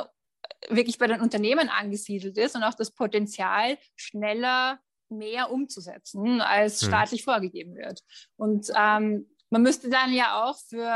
wirklich 0.68 0.98
bei 0.98 1.06
den 1.06 1.20
Unternehmen 1.20 1.68
angesiedelt 1.68 2.36
ist 2.36 2.56
und 2.56 2.62
auch 2.62 2.74
das 2.74 2.92
Potenzial 2.92 3.78
schneller 3.96 4.80
mehr 5.08 5.50
umzusetzen, 5.50 6.40
als 6.40 6.82
hm. 6.82 6.88
staatlich 6.88 7.22
hm. 7.22 7.24
vorgegeben 7.24 7.74
wird. 7.74 8.00
Und 8.36 8.70
ähm, 8.76 9.28
man 9.52 9.62
müsste 9.62 9.90
dann 9.90 10.12
ja 10.12 10.44
auch 10.44 10.56
für 10.68 10.86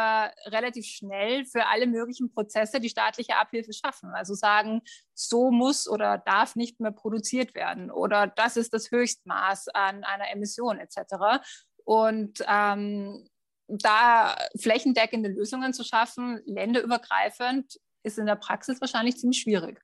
relativ 0.47 0.87
schnell 0.87 1.45
für 1.45 1.67
alle 1.67 1.89
möglichen 1.89 2.33
Prozesse 2.33 2.79
die 2.79 2.89
staatliche 2.89 3.37
Abhilfe 3.37 3.73
schaffen. 3.73 4.11
Also 4.15 4.35
sagen, 4.35 4.83
so 5.13 5.51
muss 5.51 5.89
oder 5.89 6.19
darf 6.19 6.55
nicht 6.55 6.79
mehr 6.79 6.93
produziert 6.93 7.57
werden 7.57 7.91
oder 7.91 8.29
das 8.29 8.57
ist 8.57 8.73
das 8.73 8.93
Höchstmaß 8.93 9.69
an 9.69 10.05
einer 10.05 10.31
Emission 10.31 10.79
etc. 10.79 11.45
Und 11.85 12.45
ähm, 12.49 13.29
da 13.69 14.37
flächendeckende 14.59 15.29
Lösungen 15.29 15.73
zu 15.73 15.85
schaffen, 15.85 16.41
länderübergreifend, 16.45 17.81
ist 18.03 18.19
in 18.19 18.27
der 18.27 18.37
Praxis 18.37 18.81
wahrscheinlich 18.81 19.17
ziemlich 19.17 19.41
schwierig. 19.41 19.81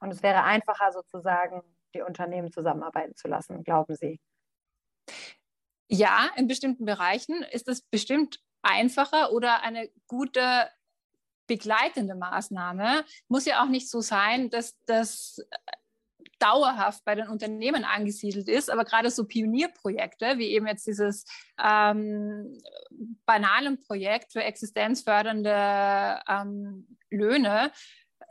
Und 0.00 0.10
es 0.10 0.22
wäre 0.22 0.42
einfacher 0.42 0.92
sozusagen, 0.92 1.62
die 1.94 2.02
Unternehmen 2.02 2.50
zusammenarbeiten 2.50 3.14
zu 3.14 3.28
lassen, 3.28 3.62
glauben 3.62 3.94
Sie? 3.94 4.18
ja, 5.92 6.30
in 6.36 6.48
bestimmten 6.48 6.86
Bereichen 6.86 7.42
ist 7.52 7.68
es 7.68 7.82
bestimmt 7.82 8.40
einfacher 8.62 9.32
oder 9.32 9.62
eine 9.62 9.90
gute 10.06 10.70
begleitende 11.46 12.14
Maßnahme. 12.14 13.04
Muss 13.28 13.44
ja 13.44 13.62
auch 13.62 13.68
nicht 13.68 13.90
so 13.90 14.00
sein, 14.00 14.48
dass 14.48 14.78
das 14.86 15.44
dauerhaft 16.42 17.04
bei 17.04 17.14
den 17.14 17.28
Unternehmen 17.28 17.84
angesiedelt 17.84 18.48
ist, 18.48 18.70
aber 18.70 18.84
gerade 18.84 19.10
so 19.10 19.24
Pionierprojekte, 19.26 20.38
wie 20.38 20.48
eben 20.48 20.66
jetzt 20.66 20.86
dieses 20.86 21.24
ähm, 21.62 22.58
Bananenprojekt 23.24 24.32
für 24.32 24.42
existenzfördernde 24.42 26.20
ähm, 26.28 26.98
Löhne, 27.10 27.70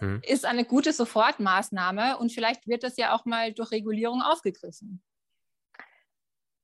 mhm. 0.01 0.21
ist 0.27 0.45
eine 0.45 0.65
gute 0.65 0.91
Sofortmaßnahme 0.91 2.17
und 2.17 2.33
vielleicht 2.33 2.67
wird 2.67 2.83
das 2.83 2.97
ja 2.97 3.15
auch 3.15 3.25
mal 3.25 3.53
durch 3.53 3.71
Regulierung 3.71 4.21
aufgegriffen. 4.21 5.01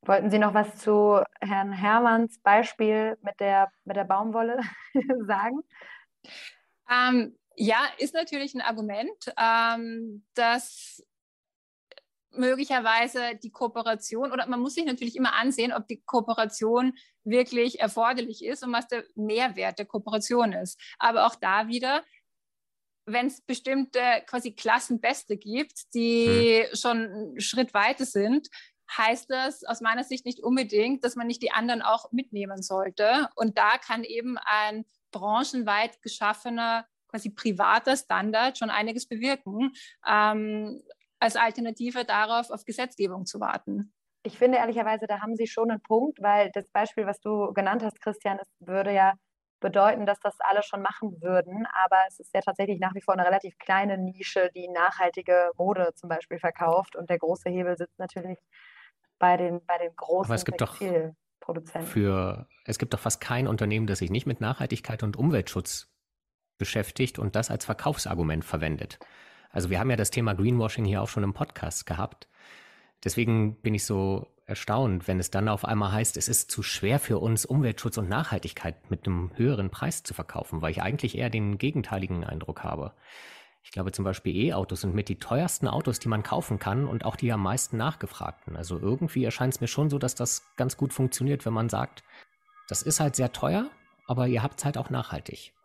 Wollten 0.02 0.30
Sie 0.30 0.40
noch 0.40 0.54
was 0.54 0.78
zu 0.78 1.22
Herrn 1.42 1.72
Hermanns 1.72 2.40
Beispiel 2.40 3.18
mit 3.22 3.40
der, 3.40 3.70
mit 3.86 3.96
der 3.96 4.06
Baumwolle 4.06 4.60
sagen? 5.28 5.62
Ähm, 6.90 7.38
ja, 7.56 7.80
ist 7.98 8.14
natürlich 8.14 8.54
ein 8.54 8.62
Argument, 8.62 9.34
ähm, 9.38 10.26
dass 10.36 11.04
möglicherweise 12.38 13.36
die 13.42 13.52
Kooperation 13.52 14.32
oder 14.32 14.48
man 14.48 14.60
muss 14.60 14.76
sich 14.76 14.86
natürlich 14.86 15.16
immer 15.16 15.34
ansehen, 15.34 15.74
ob 15.74 15.88
die 15.88 16.02
Kooperation 16.06 16.94
wirklich 17.24 17.80
erforderlich 17.80 18.44
ist 18.44 18.64
und 18.64 18.74
was 18.74 18.88
der 18.88 19.04
Mehrwert 19.16 19.80
der 19.80 19.86
Kooperation 19.86 20.54
ist. 20.54 20.80
Aber 21.00 21.28
auch 21.28 21.36
da 21.36 21.68
wieder, 21.68 22.04
wenn 23.06 23.28
es 23.28 23.42
bestimmte 23.42 24.02
quasi 24.28 24.54
Klassenbeste 24.54 25.38
gibt, 25.38 25.94
die 25.94 26.64
hm. 26.68 26.76
schon 26.76 26.98
einen 26.98 27.42
Schritt 27.42 27.74
weiter 27.74 28.06
sind, 28.06 28.48
heißt 28.96 29.30
das 29.30 29.64
aus 29.64 29.82
meiner 29.82 30.04
Sicht 30.04 30.26
nicht 30.26 30.40
unbedingt, 30.42 31.04
dass 31.04 31.16
man 31.16 31.28
nicht 31.28 31.42
die 31.42 31.52
anderen 31.52 31.82
auch 31.82 32.12
mitnehmen 32.12 32.62
sollte. 32.62 33.30
Und 33.36 33.58
da 33.58 33.78
kann 33.78 34.04
eben 34.04 34.38
ein 34.38 34.86
branchenweit 35.12 36.02
geschaffener, 36.02 36.86
quasi 37.10 37.30
privater 37.30 37.96
Standard 37.96 38.58
schon 38.58 38.70
einiges 38.70 39.08
bewirken, 39.08 39.74
ähm, 40.06 40.82
als 41.20 41.36
Alternative 41.36 42.06
darauf, 42.06 42.50
auf 42.50 42.66
Gesetzgebung 42.66 43.26
zu 43.26 43.40
warten. 43.40 43.94
Ich 44.24 44.38
finde 44.38 44.58
ehrlicherweise, 44.58 45.08
da 45.08 45.22
haben 45.22 45.36
Sie 45.36 45.48
schon 45.48 45.72
einen 45.72 45.82
Punkt, 45.82 46.22
weil 46.22 46.52
das 46.52 46.68
Beispiel, 46.70 47.06
was 47.06 47.20
du 47.20 47.54
genannt 47.54 47.84
hast, 47.84 48.02
Christian, 48.02 48.40
es 48.40 48.50
würde 48.60 48.94
ja 48.94 49.14
bedeuten, 49.60 50.06
dass 50.06 50.20
das 50.20 50.36
alle 50.40 50.64
schon 50.64 50.82
machen 50.82 51.22
würden. 51.22 51.66
Aber 51.74 51.98
es 52.08 52.20
ist 52.20 52.34
ja 52.34 52.42
tatsächlich 52.42 52.80
nach 52.80 52.94
wie 52.94 53.02
vor 53.02 53.14
eine 53.14 53.26
relativ 53.26 53.58
kleine 53.58 53.98
Nische, 53.98 54.50
die 54.56 54.68
nachhaltige 54.68 55.52
Mode 55.58 55.92
zum 55.96 56.10
Beispiel 56.10 56.40
verkauft. 56.40 56.96
Und 56.96 57.10
der 57.10 57.18
große 57.20 57.50
Hebel 57.50 57.78
sitzt 57.78 57.98
natürlich 57.98 58.40
bei 59.20 59.38
den, 59.38 59.66
bei 59.66 59.78
den 59.78 59.96
großen 59.96 60.30
Aber 60.30 60.36
es 60.36 60.46
gibt 60.46 60.60
Textilproduzenten. 60.60 61.90
Für, 61.90 62.48
es 62.66 62.78
gibt 62.78 62.94
doch 62.94 63.00
fast 63.00 63.22
kein 63.22 63.48
Unternehmen, 63.48 63.88
das 63.88 64.00
sich 64.00 64.12
nicht 64.12 64.28
mit 64.28 64.42
Nachhaltigkeit 64.42 65.04
und 65.04 65.18
Umweltschutz 65.18 65.90
beschäftigt 66.58 67.20
und 67.20 67.36
das 67.36 67.52
als 67.52 67.66
Verkaufsargument 67.66 68.44
verwendet. 68.44 69.00
Also 69.58 69.72
wir 69.72 69.80
haben 69.80 69.90
ja 69.90 69.96
das 69.96 70.12
Thema 70.12 70.36
Greenwashing 70.36 70.86
hier 70.86 71.02
auch 71.02 71.08
schon 71.08 71.24
im 71.24 71.34
Podcast 71.34 71.88
gehabt. 71.88 72.28
Deswegen 73.04 73.56
bin 73.56 73.74
ich 73.74 73.86
so 73.86 74.28
erstaunt, 74.46 75.08
wenn 75.08 75.20
es 75.20 75.32
dann 75.32 75.50
auf 75.50 75.66
einmal 75.66 75.94
heißt, 75.94 76.16
es 76.16 76.30
ist 76.30 76.52
zu 76.52 76.62
schwer 76.62 77.00
für 77.00 77.18
uns, 77.18 77.44
Umweltschutz 77.44 77.98
und 77.98 78.08
Nachhaltigkeit 78.08 78.92
mit 78.92 79.08
einem 79.08 79.32
höheren 79.34 79.72
Preis 79.72 80.04
zu 80.04 80.14
verkaufen, 80.14 80.62
weil 80.62 80.70
ich 80.70 80.84
eigentlich 80.84 81.18
eher 81.18 81.32
den 81.32 81.58
gegenteiligen 81.58 82.24
Eindruck 82.24 82.64
habe. 82.64 82.94
Ich 83.64 83.72
glaube 83.72 83.92
zum 83.92 84.06
Beispiel 84.06 84.36
E-Autos 84.36 84.82
sind 84.82 84.94
mit 84.94 85.10
die 85.10 85.18
teuersten 85.18 85.68
Autos, 85.68 85.98
die 85.98 86.08
man 86.08 86.22
kaufen 86.22 86.60
kann 86.60 86.88
und 86.88 87.04
auch 87.04 87.16
die 87.16 87.34
am 87.34 87.42
meisten 87.42 87.78
nachgefragten. 87.78 88.56
Also 88.56 88.78
irgendwie 88.78 89.24
erscheint 89.24 89.56
es 89.56 89.60
mir 89.60 89.68
schon 89.68 89.90
so, 89.90 89.98
dass 89.98 90.14
das 90.14 90.44
ganz 90.56 90.78
gut 90.78 90.94
funktioniert, 90.94 91.48
wenn 91.48 91.54
man 91.54 91.70
sagt, 91.70 92.04
das 92.68 92.84
ist 92.84 93.00
halt 93.00 93.16
sehr 93.16 93.32
teuer, 93.32 93.72
aber 94.06 94.28
ihr 94.28 94.44
habt 94.44 94.60
es 94.60 94.66
halt 94.66 94.78
auch 94.78 94.92
nachhaltig. 94.92 95.57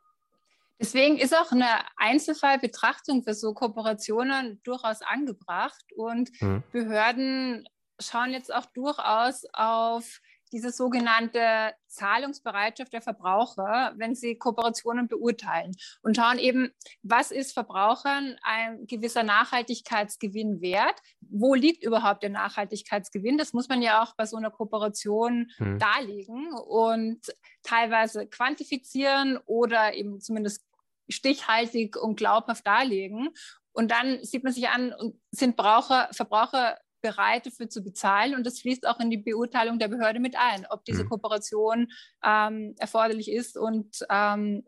Deswegen 0.83 1.17
ist 1.17 1.33
auch 1.33 1.53
eine 1.53 1.69
Einzelfallbetrachtung 1.97 3.23
für 3.23 3.35
so 3.35 3.55
Kooperationen 3.55 4.61
durchaus 4.65 5.01
angebracht 5.01 5.85
und 5.95 6.31
mhm. 6.43 6.65
Behörden 6.73 7.69
schauen 8.01 8.33
jetzt 8.33 8.53
auch 8.53 8.67
durchaus 8.67 9.45
auf 9.53 10.21
diese 10.51 10.73
sogenannte 10.73 11.73
Zahlungsbereitschaft 11.87 12.93
der 12.93 13.01
Verbraucher, 13.01 13.95
wenn 13.97 14.17
sie 14.17 14.37
Kooperationen 14.37 15.07
beurteilen 15.07 15.73
und 16.03 16.17
schauen 16.17 16.39
eben, 16.39 16.71
was 17.03 17.31
ist 17.31 17.53
Verbrauchern 17.53 18.37
ein 18.43 18.85
gewisser 18.87 19.23
Nachhaltigkeitsgewinn 19.23 20.61
wert? 20.61 21.01
Wo 21.21 21.55
liegt 21.55 21.85
überhaupt 21.85 22.25
der 22.25 22.31
Nachhaltigkeitsgewinn? 22.31 23.39
Das 23.39 23.53
muss 23.53 23.69
man 23.69 23.83
ja 23.83 24.03
auch 24.03 24.15
bei 24.17 24.27
so 24.27 24.37
einer 24.37 24.51
Kooperation 24.51 25.49
hm. 25.59 25.79
darlegen 25.79 26.53
und 26.53 27.21
teilweise 27.63 28.27
quantifizieren 28.27 29.39
oder 29.47 29.95
eben 29.95 30.21
zumindest 30.21 30.63
stichhaltig 31.09 31.97
und 31.97 32.17
glaubhaft 32.17 32.67
darlegen. 32.67 33.31
Und 33.73 33.91
dann 33.91 34.23
sieht 34.23 34.45
man 34.45 34.53
sich 34.53 34.69
an, 34.69 34.95
sind 35.31 35.57
Braucher, 35.57 36.09
Verbraucher 36.13 36.79
bereit 37.01 37.47
dafür 37.47 37.69
zu 37.69 37.83
bezahlen. 37.83 38.35
Und 38.35 38.47
das 38.47 38.61
fließt 38.61 38.87
auch 38.87 39.01
in 39.01 39.11
die 39.11 39.19
Beurteilung 39.19 39.79
der 39.79 39.89
Behörde 39.89 40.21
mit 40.21 40.37
ein, 40.39 40.67
ob 40.71 40.85
diese 40.85 41.05
mhm. 41.05 41.11
Kooperation 41.11 41.89
ähm, 42.25 42.75
erforderlich 42.79 43.31
ist 43.31 43.59
und 43.59 44.07
ähm, 44.09 44.65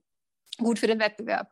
gut 0.58 0.78
für 0.78 0.86
den 0.86 1.00
Wettbewerb. 1.00 1.50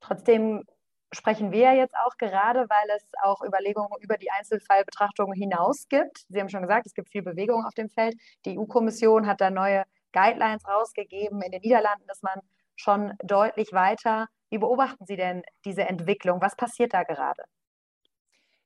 Trotzdem 0.00 0.64
sprechen 1.12 1.52
wir 1.52 1.60
ja 1.60 1.74
jetzt 1.74 1.94
auch 1.94 2.16
gerade, 2.16 2.60
weil 2.68 2.96
es 2.96 3.04
auch 3.22 3.42
Überlegungen 3.42 4.00
über 4.00 4.16
die 4.16 4.30
Einzelfallbetrachtung 4.30 5.32
hinaus 5.34 5.86
gibt. 5.88 6.24
Sie 6.28 6.40
haben 6.40 6.48
schon 6.48 6.62
gesagt, 6.62 6.86
es 6.86 6.94
gibt 6.94 7.10
viel 7.10 7.22
Bewegung 7.22 7.64
auf 7.64 7.74
dem 7.74 7.90
Feld. 7.90 8.16
Die 8.46 8.58
EU-Kommission 8.58 9.26
hat 9.26 9.40
da 9.40 9.50
neue 9.50 9.84
Guidelines 10.12 10.66
rausgegeben 10.66 11.40
in 11.42 11.52
den 11.52 11.60
Niederlanden, 11.60 12.06
dass 12.06 12.22
man 12.22 12.40
schon 12.82 13.14
deutlich 13.22 13.72
weiter. 13.72 14.28
Wie 14.50 14.58
beobachten 14.58 15.06
Sie 15.06 15.16
denn 15.16 15.42
diese 15.64 15.82
Entwicklung? 15.82 16.42
Was 16.42 16.56
passiert 16.56 16.92
da 16.92 17.04
gerade? 17.04 17.44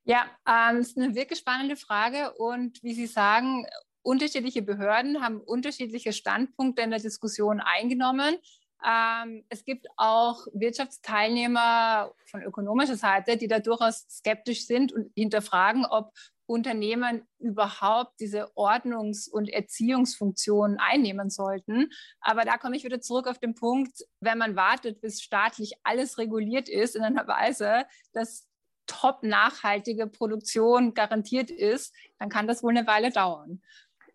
Ja, 0.03 0.25
ähm, 0.47 0.77
ist 0.77 0.97
eine 0.97 1.15
wirklich 1.15 1.39
spannende 1.39 1.75
Frage. 1.75 2.33
Und 2.33 2.81
wie 2.81 2.93
Sie 2.93 3.07
sagen, 3.07 3.65
unterschiedliche 4.01 4.61
Behörden 4.61 5.21
haben 5.21 5.41
unterschiedliche 5.41 6.13
Standpunkte 6.13 6.81
in 6.81 6.91
der 6.91 6.99
Diskussion 6.99 7.59
eingenommen. 7.59 8.37
Ähm, 8.85 9.43
es 9.49 9.65
gibt 9.65 9.87
auch 9.97 10.45
Wirtschaftsteilnehmer 10.53 12.13
von 12.29 12.41
ökonomischer 12.41 12.95
Seite, 12.95 13.35
die 13.35 13.47
da 13.47 13.59
durchaus 13.59 14.05
skeptisch 14.09 14.65
sind 14.65 14.93
und 14.93 15.11
hinterfragen, 15.15 15.85
ob 15.85 16.11
Unternehmen 16.47 17.27
überhaupt 17.39 18.19
diese 18.19 18.55
Ordnungs- 18.55 19.29
und 19.29 19.49
Erziehungsfunktionen 19.49 20.79
einnehmen 20.79 21.29
sollten. 21.29 21.91
Aber 22.21 22.45
da 22.45 22.57
komme 22.57 22.77
ich 22.77 22.83
wieder 22.83 23.01
zurück 23.01 23.27
auf 23.27 23.37
den 23.37 23.53
Punkt, 23.53 24.05
wenn 24.21 24.37
man 24.37 24.55
wartet, 24.55 25.01
bis 25.01 25.21
staatlich 25.21 25.73
alles 25.83 26.17
reguliert 26.17 26.69
ist 26.69 26.95
in 26.95 27.03
einer 27.03 27.27
Weise, 27.27 27.85
dass 28.13 28.47
top 28.87 29.21
nachhaltige 29.23 30.07
Produktion 30.07 30.93
garantiert 30.93 31.51
ist, 31.51 31.93
dann 32.17 32.29
kann 32.29 32.47
das 32.47 32.63
wohl 32.63 32.75
eine 32.75 32.87
Weile 32.87 33.11
dauern. 33.11 33.61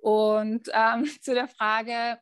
Und 0.00 0.68
ähm, 0.72 1.04
zu 1.20 1.34
der 1.34 1.48
Frage, 1.48 2.18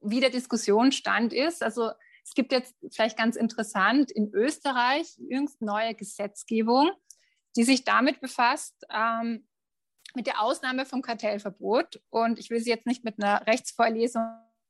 wie 0.00 0.20
der 0.20 0.30
Diskussionsstand 0.30 1.32
ist, 1.32 1.62
also 1.62 1.90
es 2.24 2.34
gibt 2.34 2.52
jetzt 2.52 2.74
vielleicht 2.90 3.16
ganz 3.16 3.36
interessant 3.36 4.10
in 4.10 4.30
Österreich 4.34 5.16
jüngst 5.16 5.62
neue 5.62 5.94
Gesetzgebung, 5.94 6.90
die 7.58 7.64
sich 7.64 7.84
damit 7.84 8.20
befasst, 8.20 8.86
ähm, 8.88 9.46
mit 10.14 10.28
der 10.28 10.40
Ausnahme 10.40 10.86
vom 10.86 11.02
Kartellverbot. 11.02 12.00
Und 12.08 12.38
ich 12.38 12.50
will 12.50 12.60
Sie 12.60 12.70
jetzt 12.70 12.86
nicht 12.86 13.04
mit 13.04 13.20
einer 13.20 13.46
Rechtsvorlesung 13.46 14.22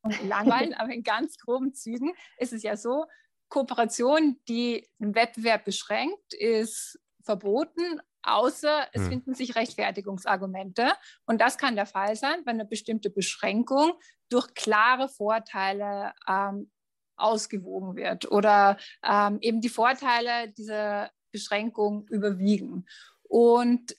langweilen, 0.26 0.72
aber 0.72 0.90
in 0.92 1.02
ganz 1.02 1.36
groben 1.36 1.74
Zügen 1.74 2.14
ist 2.38 2.54
es 2.54 2.62
ja 2.62 2.76
so, 2.76 3.04
Kooperation, 3.50 4.40
die 4.48 4.88
einen 5.00 5.14
Wettbewerb 5.14 5.64
beschränkt, 5.64 6.32
ist 6.32 6.98
verboten, 7.22 8.00
außer 8.22 8.88
es 8.92 9.02
hm. 9.02 9.08
finden 9.08 9.34
sich 9.34 9.54
Rechtfertigungsargumente. 9.54 10.92
Und 11.26 11.40
das 11.40 11.58
kann 11.58 11.76
der 11.76 11.86
Fall 11.86 12.16
sein, 12.16 12.40
wenn 12.44 12.56
eine 12.56 12.64
bestimmte 12.64 13.10
Beschränkung 13.10 13.92
durch 14.30 14.52
klare 14.54 15.08
Vorteile 15.10 16.14
ähm, 16.26 16.70
ausgewogen 17.16 17.96
wird 17.96 18.30
oder 18.30 18.78
ähm, 19.02 19.38
eben 19.40 19.60
die 19.60 19.68
Vorteile 19.68 20.50
dieser 20.52 21.10
Beschränkung 21.30 22.06
überwiegen. 22.08 22.86
Und 23.22 23.96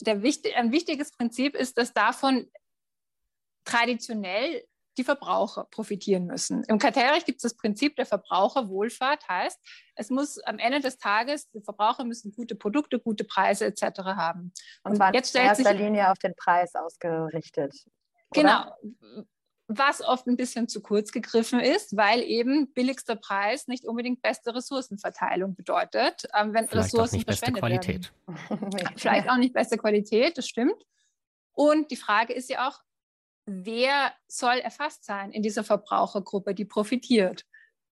der, 0.00 0.14
ein 0.14 0.72
wichtiges 0.72 1.12
Prinzip 1.12 1.54
ist, 1.54 1.78
dass 1.78 1.92
davon 1.92 2.50
traditionell 3.64 4.64
die 4.96 5.04
Verbraucher 5.04 5.64
profitieren 5.64 6.26
müssen. 6.26 6.62
Im 6.64 6.78
Kartellrecht 6.78 7.26
gibt 7.26 7.38
es 7.38 7.42
das 7.42 7.56
Prinzip 7.56 7.96
der 7.96 8.06
Verbraucherwohlfahrt, 8.06 9.28
heißt, 9.28 9.58
es 9.96 10.10
muss 10.10 10.38
am 10.40 10.58
Ende 10.58 10.80
des 10.80 10.98
Tages, 10.98 11.50
die 11.50 11.60
Verbraucher 11.60 12.04
müssen 12.04 12.32
gute 12.32 12.54
Produkte, 12.54 13.00
gute 13.00 13.24
Preise 13.24 13.66
etc. 13.66 13.82
haben. 13.98 14.52
Und, 14.84 14.92
Und 14.92 14.96
zwar 14.96 15.14
jetzt 15.14 15.34
in 15.34 15.42
erster 15.42 15.74
Linie 15.74 16.10
auf 16.10 16.18
den 16.18 16.34
Preis 16.36 16.74
ausgerichtet. 16.74 17.74
Oder? 18.30 18.74
Genau. 18.82 19.26
Was 19.66 20.02
oft 20.02 20.26
ein 20.26 20.36
bisschen 20.36 20.68
zu 20.68 20.82
kurz 20.82 21.10
gegriffen 21.10 21.58
ist, 21.58 21.96
weil 21.96 22.22
eben 22.22 22.72
billigster 22.74 23.16
Preis 23.16 23.66
nicht 23.66 23.86
unbedingt 23.86 24.20
beste 24.20 24.54
Ressourcenverteilung 24.54 25.54
bedeutet, 25.54 26.26
ähm, 26.38 26.52
wenn 26.52 26.68
Vielleicht 26.68 26.92
Ressourcen 26.92 27.14
auch 27.14 27.18
nicht 27.18 27.26
beste 27.26 27.52
Qualität. 27.52 28.12
Vielleicht 28.96 29.30
auch 29.30 29.36
nicht 29.36 29.54
beste 29.54 29.78
Qualität, 29.78 30.36
das 30.36 30.46
stimmt. 30.46 30.84
Und 31.52 31.90
die 31.90 31.96
Frage 31.96 32.34
ist 32.34 32.50
ja 32.50 32.68
auch, 32.68 32.80
wer 33.46 34.12
soll 34.26 34.58
erfasst 34.58 35.04
sein 35.04 35.32
in 35.32 35.42
dieser 35.42 35.64
Verbrauchergruppe, 35.64 36.54
die 36.54 36.64
profitiert. 36.64 37.44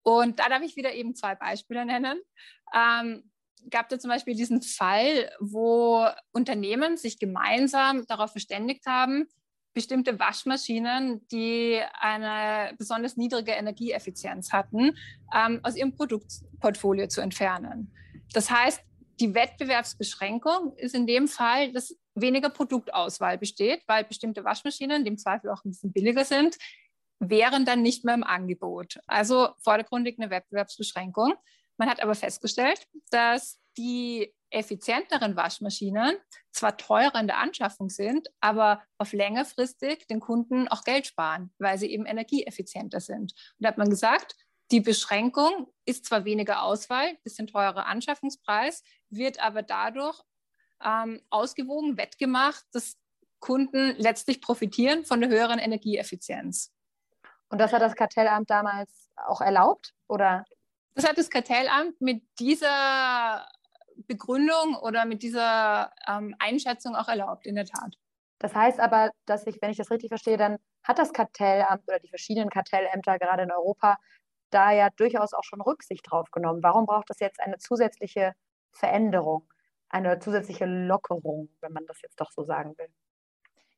Und 0.03 0.41
da 0.41 0.49
darf 0.49 0.63
ich 0.63 0.77
wieder 0.77 0.93
eben 0.93 1.15
zwei 1.15 1.35
Beispiele 1.37 1.87
nennen. 1.87 2.21
Ähm, 2.75 3.31
gab 3.71 3.91
es 3.93 4.01
zum 4.01 4.11
Beispiel 4.11 4.35
diesen 4.35 4.63
Fall, 4.63 5.31
wo 5.41 6.07
Unternehmen 6.33 6.97
sich 6.97 7.19
gemeinsam 7.19 8.07
darauf 8.07 8.33
verständigt 8.33 8.87
haben, 8.87 9.29
bestimmte 9.75 10.19
Waschmaschinen, 10.19 11.27
die 11.29 11.81
eine 12.01 12.75
besonders 12.77 13.17
niedrige 13.17 13.53
Energieeffizienz 13.53 14.53
hatten, 14.53 14.97
ähm, 15.35 15.61
aus 15.63 15.77
ihrem 15.77 15.95
Produktportfolio 15.95 17.09
zu 17.09 17.21
entfernen. 17.21 17.93
Das 18.33 18.51
heißt, 18.51 18.81
die 19.21 19.35
Wettbewerbsbeschränkung 19.35 20.77
ist 20.77 20.95
in 20.95 21.07
dem 21.07 21.29
Fall, 21.29 21.73
dass 21.73 21.97
weniger 22.15 22.51
Produktauswahl 22.51 23.39
besteht, 23.39 23.83
weil 23.87 24.05
bestimmte 24.05 24.45
Waschmaschinen, 24.45 25.05
die 25.05 25.11
im 25.11 25.19
Zweifel 25.19 25.51
auch 25.51 25.65
ein 25.65 25.71
bisschen 25.71 25.93
billiger 25.93 26.25
sind, 26.25 26.57
wären 27.19 27.65
dann 27.65 27.83
nicht 27.83 28.05
mehr 28.05 28.15
im 28.15 28.25
Angebot. 28.25 28.99
Also 29.07 29.51
vordergründig 29.63 30.19
eine 30.19 30.31
Wettbewerbsbeschränkung. 30.31 31.35
Man 31.77 31.89
hat 31.89 32.03
aber 32.03 32.15
festgestellt, 32.15 32.87
dass 33.11 33.62
die 33.77 34.35
effizienteren 34.51 35.35
Waschmaschinen 35.37 36.17
zwar 36.51 36.77
teurer 36.77 37.19
in 37.19 37.27
der 37.27 37.39
Anschaffung 37.39 37.89
sind, 37.89 38.29
aber 38.41 38.83
auf 38.99 39.13
längerfristig 39.13 40.07
den 40.07 40.21
Kunden 40.21 40.69
auch 40.69 40.85
Geld 40.85 41.07
sparen, 41.07 41.53
weil 41.59 41.79
sie 41.79 41.91
eben 41.91 42.07
energieeffizienter 42.07 43.01
sind. 43.01 43.33
Und 43.33 43.57
da 43.61 43.69
hat 43.69 43.79
man 43.79 43.89
gesagt, 43.89 44.37
die 44.71 44.81
Beschränkung 44.81 45.73
ist 45.85 46.07
zwar 46.07 46.25
weniger 46.25 46.63
Auswahl, 46.63 47.17
bisschen 47.25 47.47
teurer 47.47 47.87
Anschaffungspreis, 47.87 48.83
wird 49.11 49.41
aber 49.41 49.63
dadurch 49.63 50.21
ähm, 50.83 51.21
ausgewogen, 51.31 51.97
wettgemacht, 51.97 52.65
dass 52.73 52.97
Kunden 53.41 53.95
letztlich 53.97 54.41
profitieren 54.41 55.05
von 55.05 55.21
der 55.21 55.31
höheren 55.31 55.59
Energieeffizienz. 55.59 56.73
Und 57.49 57.59
das 57.59 57.73
hat 57.73 57.83
das 57.83 57.95
Kartellamt 57.95 58.49
damals 58.49 59.11
auch 59.17 59.41
erlaubt, 59.41 59.93
oder? 60.09 60.45
Das 60.95 61.07
hat 61.07 61.19
das 61.19 61.29
Kartellamt 61.29 62.01
mit 62.01 62.23
dieser 62.39 63.47
Begründung 64.07 64.77
oder 64.77 65.05
mit 65.05 65.23
dieser 65.23 65.93
ähm, 66.09 66.35
Einschätzung 66.38 66.95
auch 66.95 67.09
erlaubt, 67.09 67.47
in 67.47 67.55
der 67.55 67.67
Tat. 67.67 67.97
Das 68.38 68.55
heißt 68.55 68.81
aber, 68.81 69.11
dass 69.27 69.47
ich, 69.47 69.61
wenn 69.62 69.71
ich 69.71 69.77
das 69.77 69.91
richtig 69.91 70.09
verstehe, 70.09 70.37
dann 70.37 70.59
hat 70.83 70.99
das 70.99 71.12
Kartellamt 71.12 71.83
oder 71.87 72.01
die 72.01 72.09
verschiedenen 72.09 72.51
Kartellämter 72.51 73.19
gerade 73.19 73.45
in 73.45 73.53
Europa 73.53 73.97
da 74.51 74.71
ja 74.71 74.91
durchaus 74.91 75.33
auch 75.33 75.45
schon 75.45 75.61
Rücksicht 75.61 76.03
drauf 76.11 76.31
genommen. 76.31 76.62
Warum 76.62 76.87
braucht 76.87 77.11
es 77.11 77.21
jetzt 77.21 77.41
eine 77.41 77.59
zusätzliche 77.59 78.35
Veränderung, 78.73 79.49
eine 79.88 80.19
zusätzliche 80.19 80.67
Lockerung, 80.67 81.49
wenn 81.61 81.73
man 81.73 81.87
das 81.87 82.03
jetzt 82.03 82.21
doch 82.21 82.31
so 82.31 82.45
sagen 82.45 82.77
will? 82.79 82.88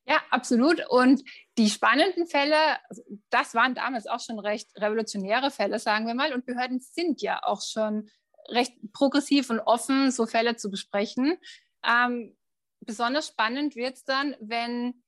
Ja, 0.07 0.17
absolut. 0.29 0.87
Und 0.89 1.23
die 1.57 1.69
spannenden 1.69 2.27
Fälle, 2.27 2.57
also 2.89 3.01
das 3.29 3.55
waren 3.55 3.73
damals 3.73 4.05
auch 4.05 4.19
schon 4.19 4.37
recht 4.37 4.69
revolutionäre 4.75 5.49
Fälle, 5.49 5.79
sagen 5.79 6.05
wir 6.05 6.13
mal. 6.13 6.33
Und 6.33 6.45
Behörden 6.45 6.79
sind 6.79 7.21
ja 7.21 7.41
auch 7.41 7.61
schon 7.61 8.09
recht 8.49 8.73
progressiv 8.93 9.49
und 9.49 9.59
offen, 9.59 10.11
so 10.11 10.25
Fälle 10.25 10.55
zu 10.55 10.69
besprechen. 10.69 11.37
Ähm, 11.85 12.35
besonders 12.81 13.27
spannend 13.27 13.75
wird 13.75 13.95
es 13.95 14.03
dann, 14.03 14.35
wenn 14.39 15.03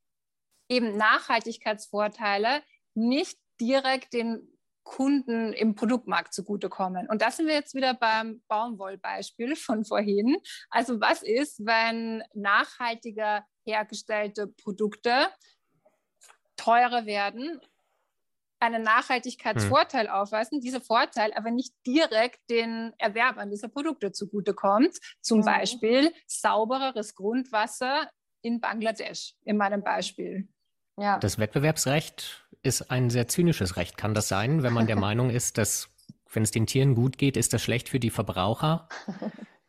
eben 0.70 0.98
Nachhaltigkeitsvorteile 0.98 2.62
nicht 2.94 3.38
direkt 3.60 4.14
den 4.14 4.58
Kunden 4.84 5.52
im 5.52 5.76
Produktmarkt 5.76 6.34
zugutekommen. 6.34 7.10
Und 7.10 7.22
da 7.22 7.30
sind 7.30 7.48
wir 7.48 7.54
jetzt 7.54 7.76
wieder 7.76 7.94
beim 7.94 8.42
Baumwollbeispiel 8.48 9.56
von 9.56 9.84
vorhin. 9.84 10.38
Also 10.70 11.02
was 11.02 11.24
ist, 11.24 11.66
wenn 11.66 12.24
nachhaltiger 12.34 13.46
hergestellte 13.66 14.48
Produkte 14.48 15.28
teurer 16.56 17.06
werden, 17.06 17.60
einen 18.60 18.84
Nachhaltigkeitsvorteil 18.84 20.08
hm. 20.08 20.14
aufweisen, 20.14 20.62
dieser 20.62 20.82
Vorteil 20.82 21.34
aber 21.34 21.52
nicht 21.52 21.74
direkt 21.86 22.40
den 22.50 22.94
Erwerbern 22.98 23.50
dieser 23.50 23.68
Produkte 23.68 24.12
zugutekommt. 24.12 24.98
Zum 25.22 25.40
mhm. 25.40 25.46
Beispiel 25.46 26.14
saubereres 26.26 27.16
Grundwasser 27.16 28.10
in 28.42 28.60
Bangladesch, 28.60 29.36
in 29.44 29.58
meinem 29.58 29.84
Beispiel. 29.84 30.48
Ja. 31.00 31.20
Das 31.20 31.38
Wettbewerbsrecht 31.38 32.48
ist 32.64 32.90
ein 32.90 33.10
sehr 33.10 33.28
zynisches 33.28 33.78
Recht. 33.78 33.98
Kann 33.98 34.14
das 34.14 34.28
sein, 34.28 34.64
wenn 34.64 34.74
man 34.74 34.88
der 34.88 34.96
Meinung 35.00 35.30
ist, 35.30 35.58
dass, 35.58 35.90
wenn 36.32 36.44
es 36.44 36.52
den 36.52 36.66
Tieren 36.66 36.96
gut 36.96 37.18
geht, 37.18 37.38
ist 37.38 37.54
das 37.54 37.62
schlecht 37.62 37.90
für 37.90 38.00
die 38.00 38.10
Verbraucher? 38.10 38.90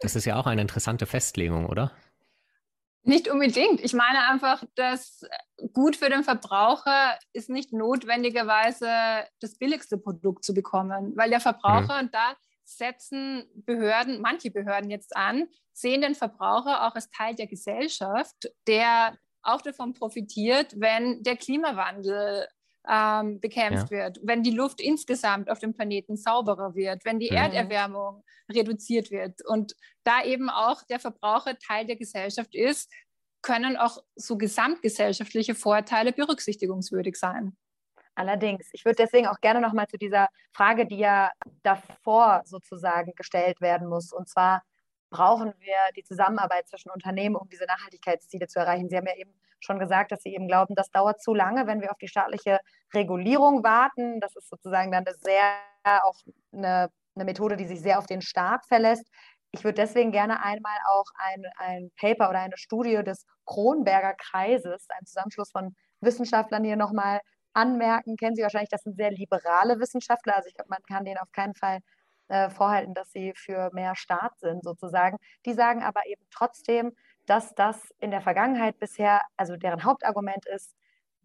Das 0.00 0.14
ist 0.14 0.24
ja 0.24 0.36
auch 0.36 0.46
eine 0.46 0.60
interessante 0.60 1.06
Festlegung, 1.06 1.66
oder? 1.66 1.90
Nicht 3.02 3.28
unbedingt. 3.28 3.80
Ich 3.80 3.94
meine 3.94 4.28
einfach, 4.28 4.64
dass 4.74 5.22
gut 5.72 5.96
für 5.96 6.10
den 6.10 6.24
Verbraucher 6.24 7.18
ist 7.32 7.48
nicht 7.48 7.72
notwendigerweise 7.72 8.90
das 9.40 9.56
billigste 9.56 9.98
Produkt 9.98 10.44
zu 10.44 10.52
bekommen, 10.52 11.16
weil 11.16 11.30
der 11.30 11.40
Verbraucher, 11.40 11.94
mhm. 11.94 12.06
und 12.06 12.14
da 12.14 12.34
setzen 12.64 13.48
Behörden, 13.54 14.20
manche 14.20 14.50
Behörden 14.50 14.90
jetzt 14.90 15.16
an, 15.16 15.48
sehen 15.72 16.02
den 16.02 16.14
Verbraucher 16.14 16.86
auch 16.86 16.94
als 16.94 17.08
Teil 17.10 17.34
der 17.34 17.46
Gesellschaft, 17.46 18.50
der 18.66 19.16
auch 19.42 19.62
davon 19.62 19.94
profitiert, 19.94 20.74
wenn 20.78 21.22
der 21.22 21.36
Klimawandel 21.36 22.46
ähm, 22.88 23.40
bekämpft 23.40 23.90
ja. 23.90 23.98
wird, 23.98 24.20
wenn 24.22 24.42
die 24.42 24.50
Luft 24.50 24.80
insgesamt 24.80 25.50
auf 25.50 25.58
dem 25.58 25.74
Planeten 25.74 26.16
sauberer 26.16 26.74
wird, 26.74 27.04
wenn 27.04 27.18
die 27.18 27.30
mhm. 27.30 27.36
Erderwärmung 27.36 28.24
reduziert 28.50 29.10
wird 29.10 29.44
und 29.46 29.74
da 30.04 30.22
eben 30.24 30.48
auch 30.48 30.82
der 30.84 31.00
Verbraucher 31.00 31.58
Teil 31.58 31.86
der 31.86 31.96
Gesellschaft 31.96 32.54
ist, 32.54 32.90
können 33.42 33.76
auch 33.76 33.98
so 34.16 34.36
gesamtgesellschaftliche 34.36 35.54
Vorteile 35.54 36.12
berücksichtigungswürdig 36.12 37.16
sein. 37.16 37.56
Allerdings, 38.14 38.68
ich 38.72 38.84
würde 38.84 38.96
deswegen 38.96 39.28
auch 39.28 39.40
gerne 39.40 39.60
noch 39.60 39.72
mal 39.72 39.86
zu 39.86 39.96
dieser 39.96 40.28
Frage, 40.52 40.86
die 40.86 40.98
ja 40.98 41.30
davor 41.62 42.42
sozusagen 42.44 43.12
gestellt 43.14 43.60
werden 43.60 43.88
muss, 43.88 44.12
und 44.12 44.28
zwar 44.28 44.62
brauchen 45.10 45.52
wir 45.58 45.76
die 45.96 46.04
Zusammenarbeit 46.04 46.68
zwischen 46.68 46.90
Unternehmen, 46.90 47.36
um 47.36 47.48
diese 47.48 47.64
Nachhaltigkeitsziele 47.64 48.46
zu 48.46 48.58
erreichen. 48.58 48.88
Sie 48.88 48.96
haben 48.96 49.06
ja 49.06 49.16
eben 49.16 49.32
schon 49.60 49.78
gesagt, 49.78 50.12
dass 50.12 50.22
Sie 50.22 50.34
eben 50.34 50.48
glauben, 50.48 50.74
das 50.74 50.90
dauert 50.90 51.20
zu 51.20 51.34
lange, 51.34 51.66
wenn 51.66 51.80
wir 51.80 51.90
auf 51.90 51.98
die 51.98 52.08
staatliche 52.08 52.60
Regulierung 52.94 53.64
warten. 53.64 54.20
Das 54.20 54.36
ist 54.36 54.48
sozusagen 54.48 54.92
dann 54.92 55.06
eine 55.06 55.16
sehr 55.16 55.42
auch 56.02 56.16
eine, 56.52 56.90
eine 57.14 57.24
Methode, 57.24 57.56
die 57.56 57.66
sich 57.66 57.80
sehr 57.80 57.98
auf 57.98 58.06
den 58.06 58.20
Staat 58.20 58.66
verlässt. 58.66 59.06
Ich 59.50 59.64
würde 59.64 59.76
deswegen 59.76 60.12
gerne 60.12 60.42
einmal 60.42 60.76
auch 60.90 61.06
ein, 61.16 61.42
ein 61.56 61.90
Paper 61.98 62.28
oder 62.28 62.40
eine 62.40 62.58
Studie 62.58 63.02
des 63.02 63.24
Kronberger 63.46 64.14
Kreises, 64.14 64.86
ein 64.90 65.06
Zusammenschluss 65.06 65.50
von 65.50 65.74
Wissenschaftlern 66.00 66.64
hier 66.64 66.76
nochmal 66.76 67.20
anmerken. 67.54 68.16
Kennen 68.16 68.36
Sie 68.36 68.42
wahrscheinlich, 68.42 68.68
das 68.68 68.82
sind 68.82 68.96
sehr 68.96 69.10
liberale 69.10 69.80
Wissenschaftler. 69.80 70.36
Also 70.36 70.48
ich 70.48 70.54
glaube, 70.54 70.68
man 70.68 70.82
kann 70.82 71.04
denen 71.04 71.18
auf 71.18 71.32
keinen 71.32 71.54
Fall 71.54 71.78
äh, 72.28 72.50
vorhalten, 72.50 72.94
dass 72.94 73.10
sie 73.12 73.32
für 73.36 73.70
mehr 73.72 73.96
Staat 73.96 74.38
sind, 74.38 74.64
sozusagen. 74.64 75.18
Die 75.46 75.52
sagen 75.54 75.82
aber 75.82 76.06
eben 76.06 76.22
trotzdem, 76.30 76.92
dass 77.26 77.54
das 77.54 77.90
in 78.00 78.10
der 78.10 78.22
Vergangenheit 78.22 78.78
bisher, 78.78 79.20
also 79.36 79.56
deren 79.56 79.84
Hauptargument 79.84 80.46
ist, 80.46 80.74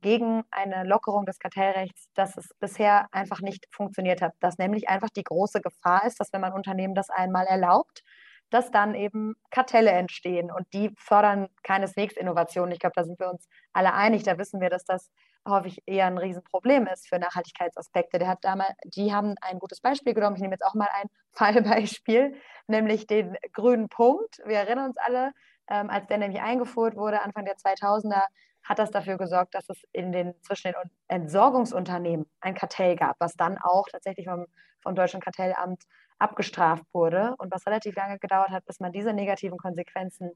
gegen 0.01 0.43
eine 0.51 0.83
Lockerung 0.83 1.25
des 1.25 1.39
Kartellrechts, 1.39 2.09
dass 2.13 2.37
es 2.37 2.49
bisher 2.59 3.07
einfach 3.11 3.39
nicht 3.41 3.65
funktioniert 3.71 4.21
hat. 4.21 4.33
Dass 4.41 4.57
nämlich 4.57 4.89
einfach 4.89 5.09
die 5.09 5.23
große 5.23 5.61
Gefahr 5.61 6.05
ist, 6.05 6.19
dass 6.19 6.33
wenn 6.33 6.41
man 6.41 6.53
Unternehmen 6.53 6.93
das 6.93 7.09
einmal 7.09 7.45
erlaubt, 7.45 8.03
dass 8.49 8.69
dann 8.69 8.93
eben 8.93 9.35
Kartelle 9.49 9.91
entstehen 9.91 10.51
und 10.51 10.67
die 10.73 10.91
fördern 10.97 11.47
keineswegs 11.63 12.15
Innovation. 12.15 12.71
Ich 12.71 12.79
glaube, 12.79 12.93
da 12.95 13.03
sind 13.03 13.19
wir 13.19 13.29
uns 13.29 13.47
alle 13.71 13.93
einig. 13.93 14.23
Da 14.23 14.37
wissen 14.37 14.61
wir, 14.61 14.69
dass 14.69 14.85
das 14.85 15.09
häufig 15.47 15.81
eher 15.85 16.07
ein 16.07 16.17
Riesenproblem 16.17 16.87
ist 16.87 17.07
für 17.07 17.19
Nachhaltigkeitsaspekte. 17.19 18.19
Der 18.19 18.27
hat 18.27 18.43
damals, 18.43 18.73
die 18.85 19.13
haben 19.13 19.35
ein 19.41 19.59
gutes 19.59 19.81
Beispiel 19.81 20.13
genommen. 20.13 20.35
Ich 20.35 20.41
nehme 20.41 20.53
jetzt 20.53 20.65
auch 20.65 20.73
mal 20.73 20.89
ein 20.93 21.07
Fallbeispiel, 21.31 22.35
nämlich 22.67 23.07
den 23.07 23.35
grünen 23.53 23.89
Punkt. 23.89 24.39
Wir 24.45 24.57
erinnern 24.57 24.89
uns 24.89 24.97
alle, 24.97 25.31
ähm, 25.69 25.89
als 25.89 26.07
der 26.07 26.17
nämlich 26.17 26.41
eingeführt 26.41 26.95
wurde, 26.95 27.21
Anfang 27.21 27.45
der 27.45 27.55
2000er, 27.55 28.23
hat 28.63 28.79
das 28.79 28.91
dafür 28.91 29.17
gesorgt, 29.17 29.55
dass 29.55 29.67
es 29.69 29.83
in 29.91 30.11
den, 30.11 30.33
zwischen 30.41 30.71
den 30.71 30.91
Entsorgungsunternehmen 31.09 32.25
ein 32.39 32.55
Kartell 32.55 32.95
gab, 32.95 33.17
was 33.19 33.35
dann 33.35 33.57
auch 33.57 33.87
tatsächlich 33.91 34.25
vom, 34.27 34.45
vom 34.81 34.95
Deutschen 34.95 35.19
Kartellamt 35.19 35.83
abgestraft 36.17 36.85
wurde 36.93 37.35
und 37.39 37.51
was 37.51 37.65
relativ 37.67 37.95
lange 37.95 38.19
gedauert 38.19 38.51
hat, 38.51 38.65
bis 38.65 38.79
man 38.79 38.93
diese 38.93 39.13
negativen 39.13 39.57
Konsequenzen 39.57 40.31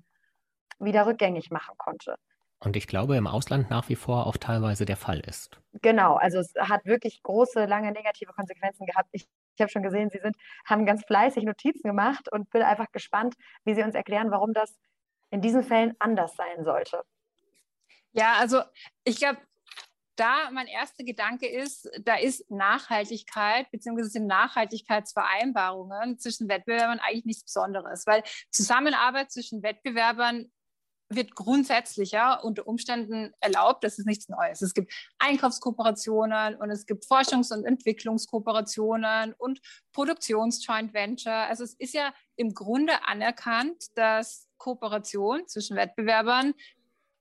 wieder 0.80 1.06
rückgängig 1.06 1.52
machen 1.52 1.76
konnte. 1.78 2.16
Und 2.60 2.76
ich 2.76 2.88
glaube, 2.88 3.16
im 3.18 3.28
Ausland 3.28 3.70
nach 3.70 3.88
wie 3.90 3.96
vor 3.96 4.26
auch 4.26 4.38
teilweise 4.38 4.86
der 4.86 4.98
Fall 4.98 5.20
ist. 5.20 5.60
Genau, 5.82 6.16
also 6.16 6.40
es 6.40 6.54
hat 6.58 6.86
wirklich 6.86 7.22
große, 7.22 7.66
lange 7.66 7.92
negative 7.92 8.34
Konsequenzen 8.34 8.88
gehabt. 8.88 9.10
Ich, 9.12 9.28
ich 9.56 9.62
habe 9.62 9.70
schon 9.70 9.84
gesehen, 9.84 10.10
Sie 10.10 10.20
sind, 10.20 10.36
haben 10.66 10.86
ganz 10.86 11.06
fleißig 11.06 11.44
Notizen 11.44 11.88
gemacht 11.88 12.32
und 12.32 12.50
bin 12.50 12.64
einfach 12.64 12.92
gespannt, 12.92 13.36
wie 13.64 13.76
Sie 13.76 13.84
uns 13.84 13.94
erklären, 13.94 14.32
warum 14.32 14.54
das 14.54 14.76
in 15.30 15.42
diesen 15.42 15.64
Fällen 15.64 15.96
anders 16.00 16.36
sein 16.36 16.64
sollte. 16.64 17.04
Ja, 18.14 18.34
also 18.40 18.62
ich 19.04 19.18
glaube, 19.18 19.40
da 20.16 20.50
mein 20.52 20.66
erster 20.66 21.04
Gedanke 21.04 21.48
ist, 21.48 21.88
da 22.02 22.16
ist 22.16 22.50
Nachhaltigkeit 22.50 23.70
bzw. 23.70 24.04
sind 24.04 24.26
Nachhaltigkeitsvereinbarungen 24.26 26.18
zwischen 26.18 26.50
Wettbewerbern 26.50 27.00
eigentlich 27.00 27.26
nichts 27.26 27.44
Besonderes, 27.44 28.08
weil 28.08 28.24
Zusammenarbeit 28.50 29.32
zwischen 29.32 29.62
Wettbewerbern 29.62 30.52
wird 31.10 31.36
grundsätzlicher 31.36 32.44
unter 32.44 32.68
Umständen 32.68 33.32
erlaubt. 33.40 33.84
Das 33.84 33.98
ist 33.98 34.06
nichts 34.06 34.28
Neues. 34.30 34.62
Es 34.62 34.74
gibt 34.74 34.94
Einkaufskooperationen 35.20 36.56
und 36.56 36.70
es 36.70 36.86
gibt 36.86 37.06
Forschungs- 37.06 37.54
und 37.54 37.66
Entwicklungskooperationen 37.66 39.34
und 39.34 39.60
Produktions-Joint 39.94 40.94
Venture. 40.94 41.48
Also 41.48 41.64
es 41.64 41.74
ist 41.76 41.94
ja 41.94 42.14
im 42.36 42.54
Grunde 42.54 42.94
anerkannt, 43.08 43.86
dass 43.96 44.48
Kooperation 44.58 45.48
zwischen 45.48 45.78
Wettbewerbern 45.78 46.54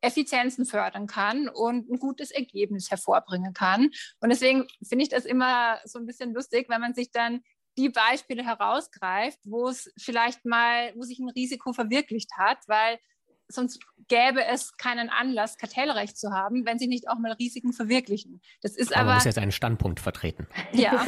Effizienzen 0.01 0.67
fördern 0.67 1.07
kann 1.07 1.49
und 1.49 1.91
ein 1.91 1.99
gutes 1.99 2.31
Ergebnis 2.31 2.91
hervorbringen 2.91 3.55
kann. 3.55 3.91
Und 4.21 4.29
deswegen 4.29 4.67
finde 4.87 5.05
ich 5.05 5.09
das 5.09 5.25
immer 5.25 5.81
so 5.85 5.99
ein 5.99 6.07
bisschen 6.07 6.35
lustig, 6.35 6.69
wenn 6.69 6.81
man 6.81 6.95
sich 6.95 7.11
dann 7.11 7.43
die 7.79 7.89
Beispiele 7.89 8.45
herausgreift, 8.45 9.39
wo 9.45 9.69
es 9.69 9.93
vielleicht 9.99 10.45
mal, 10.45 10.93
wo 10.97 11.03
sich 11.03 11.19
ein 11.19 11.29
Risiko 11.29 11.73
verwirklicht 11.73 12.31
hat, 12.37 12.59
weil 12.67 12.99
sonst 13.49 13.81
gäbe 14.09 14.45
es 14.45 14.77
keinen 14.77 15.09
Anlass, 15.09 15.59
Kartellrecht 15.59 16.17
zu 16.17 16.31
haben, 16.31 16.65
wenn 16.65 16.79
sie 16.79 16.87
nicht 16.87 17.09
auch 17.09 17.19
mal 17.19 17.33
Risiken 17.33 17.73
verwirklichen. 17.73 18.41
Das 18.63 18.77
ist 18.77 18.93
aber, 18.93 19.01
aber 19.01 19.07
man 19.07 19.15
muss 19.17 19.25
jetzt 19.25 19.39
einen 19.39 19.53
Standpunkt 19.53 20.01
vertreten. 20.01 20.47
Ja, 20.73 20.93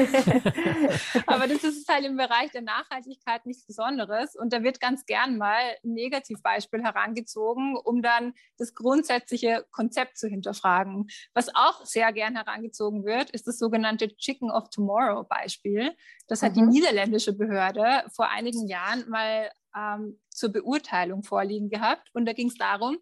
aber 1.26 1.46
das 1.46 1.62
ist 1.62 1.88
halt 1.92 2.04
im 2.04 2.16
Bereich 2.16 2.50
der 2.52 2.62
Nachhaltigkeit 2.62 3.44
nichts 3.44 3.66
Besonderes 3.66 4.34
und 4.34 4.52
da 4.52 4.62
wird 4.62 4.80
ganz 4.80 5.04
gern 5.04 5.36
mal 5.36 5.60
ein 5.84 5.92
Negativbeispiel 5.92 6.82
herangezogen, 6.82 7.76
um 7.76 8.00
dann 8.00 8.32
das 8.56 8.74
grundsätzliche 8.74 9.66
Konzept 9.70 10.16
zu 10.16 10.28
hinterfragen. 10.28 11.08
Was 11.34 11.54
auch 11.54 11.84
sehr 11.84 12.12
gern 12.12 12.36
herangezogen 12.36 13.04
wird, 13.04 13.30
ist 13.30 13.46
das 13.46 13.58
sogenannte 13.58 14.16
Chicken 14.16 14.50
of 14.50 14.70
Tomorrow 14.70 15.24
Beispiel. 15.24 15.94
Das 16.28 16.42
hat 16.42 16.56
mhm. 16.56 16.70
die 16.70 16.80
niederländische 16.80 17.34
Behörde 17.34 18.04
vor 18.14 18.30
einigen 18.30 18.66
Jahren 18.68 19.08
mal 19.08 19.50
ähm, 19.76 20.20
zur 20.30 20.50
Beurteilung 20.50 21.22
vorliegen 21.22 21.70
gehabt. 21.70 22.08
Und 22.12 22.26
da 22.26 22.32
ging 22.32 22.48
es 22.48 22.56
darum, 22.56 22.98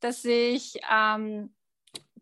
dass 0.00 0.22
sich 0.22 0.74
ähm, 0.90 1.54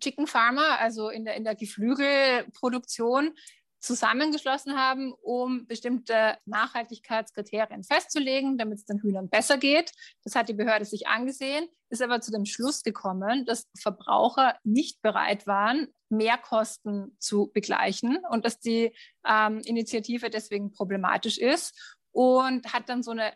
Chicken 0.00 0.26
Farmer, 0.26 0.78
also 0.80 1.10
in 1.10 1.24
der, 1.24 1.36
in 1.36 1.44
der 1.44 1.54
Geflügelproduktion, 1.54 3.34
zusammengeschlossen 3.82 4.76
haben, 4.76 5.12
um 5.22 5.66
bestimmte 5.66 6.38
Nachhaltigkeitskriterien 6.46 7.82
festzulegen, 7.82 8.56
damit 8.56 8.78
es 8.78 8.84
den 8.84 9.00
Hühnern 9.00 9.28
besser 9.28 9.58
geht. 9.58 9.90
Das 10.22 10.36
hat 10.36 10.48
die 10.48 10.54
Behörde 10.54 10.84
sich 10.84 11.08
angesehen, 11.08 11.68
ist 11.90 12.00
aber 12.00 12.20
zu 12.20 12.30
dem 12.30 12.46
Schluss 12.46 12.84
gekommen, 12.84 13.44
dass 13.44 13.68
Verbraucher 13.76 14.56
nicht 14.62 15.02
bereit 15.02 15.48
waren, 15.48 15.88
Mehrkosten 16.08 17.16
zu 17.18 17.50
begleichen 17.52 18.18
und 18.30 18.44
dass 18.44 18.60
die 18.60 18.94
ähm, 19.26 19.58
Initiative 19.64 20.30
deswegen 20.30 20.72
problematisch 20.72 21.38
ist 21.38 21.98
und 22.12 22.72
hat 22.72 22.88
dann 22.88 23.02
so 23.02 23.10
eine 23.10 23.32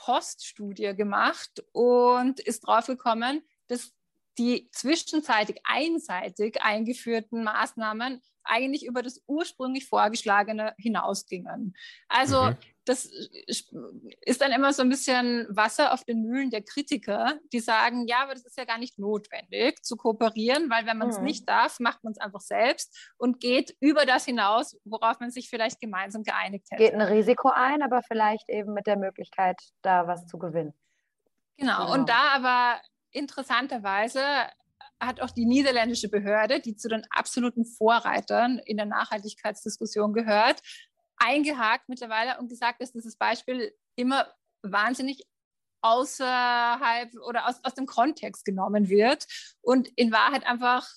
Poststudie 0.00 0.94
gemacht 0.96 1.62
und 1.72 2.40
ist 2.40 2.66
draufgekommen, 2.66 3.42
dass 3.68 3.92
die 4.38 4.70
zwischenzeitig 4.72 5.60
einseitig 5.64 6.62
eingeführten 6.62 7.44
Maßnahmen 7.44 8.22
eigentlich 8.42 8.86
über 8.86 9.02
das 9.02 9.22
ursprünglich 9.26 9.86
vorgeschlagene 9.86 10.74
hinausgingen. 10.78 11.76
Also 12.08 12.44
mhm. 12.44 12.56
Das 12.84 13.04
ist 13.04 14.40
dann 14.40 14.52
immer 14.52 14.72
so 14.72 14.82
ein 14.82 14.88
bisschen 14.88 15.46
Wasser 15.50 15.92
auf 15.92 16.04
den 16.04 16.22
Mühlen 16.22 16.50
der 16.50 16.62
Kritiker, 16.62 17.38
die 17.52 17.60
sagen, 17.60 18.06
ja, 18.06 18.22
aber 18.22 18.32
das 18.32 18.44
ist 18.44 18.56
ja 18.56 18.64
gar 18.64 18.78
nicht 18.78 18.98
notwendig 18.98 19.82
zu 19.84 19.96
kooperieren, 19.96 20.70
weil 20.70 20.86
wenn 20.86 20.98
man 20.98 21.10
es 21.10 21.18
mhm. 21.18 21.24
nicht 21.24 21.48
darf, 21.48 21.78
macht 21.78 22.02
man 22.04 22.12
es 22.12 22.18
einfach 22.18 22.40
selbst 22.40 23.12
und 23.18 23.40
geht 23.40 23.76
über 23.80 24.06
das 24.06 24.24
hinaus, 24.24 24.78
worauf 24.84 25.20
man 25.20 25.30
sich 25.30 25.50
vielleicht 25.50 25.80
gemeinsam 25.80 26.22
geeinigt 26.22 26.66
hätte. 26.70 26.82
Geht 26.82 26.94
ein 26.94 27.02
Risiko 27.02 27.50
ein, 27.54 27.82
aber 27.82 28.02
vielleicht 28.02 28.48
eben 28.48 28.72
mit 28.72 28.86
der 28.86 28.96
Möglichkeit, 28.96 29.60
da 29.82 30.06
was 30.06 30.26
zu 30.26 30.38
gewinnen. 30.38 30.72
Genau, 31.58 31.84
genau. 31.84 31.94
und 31.94 32.08
da 32.08 32.30
aber 32.34 32.80
interessanterweise 33.12 34.22
hat 35.00 35.20
auch 35.20 35.30
die 35.30 35.46
niederländische 35.46 36.08
Behörde, 36.08 36.60
die 36.60 36.76
zu 36.76 36.88
den 36.88 37.06
absoluten 37.10 37.64
Vorreitern 37.64 38.58
in 38.64 38.76
der 38.76 38.86
Nachhaltigkeitsdiskussion 38.86 40.12
gehört, 40.12 40.60
eingehakt 41.20 41.88
mittlerweile 41.88 42.38
und 42.38 42.48
gesagt, 42.48 42.80
dass 42.80 42.92
dieses 42.92 43.16
Beispiel 43.16 43.72
immer 43.96 44.32
wahnsinnig 44.62 45.26
außerhalb 45.82 47.14
oder 47.26 47.48
aus, 47.48 47.56
aus 47.62 47.74
dem 47.74 47.86
Kontext 47.86 48.44
genommen 48.44 48.88
wird 48.88 49.26
und 49.62 49.88
in 49.96 50.12
Wahrheit 50.12 50.44
einfach 50.44 50.88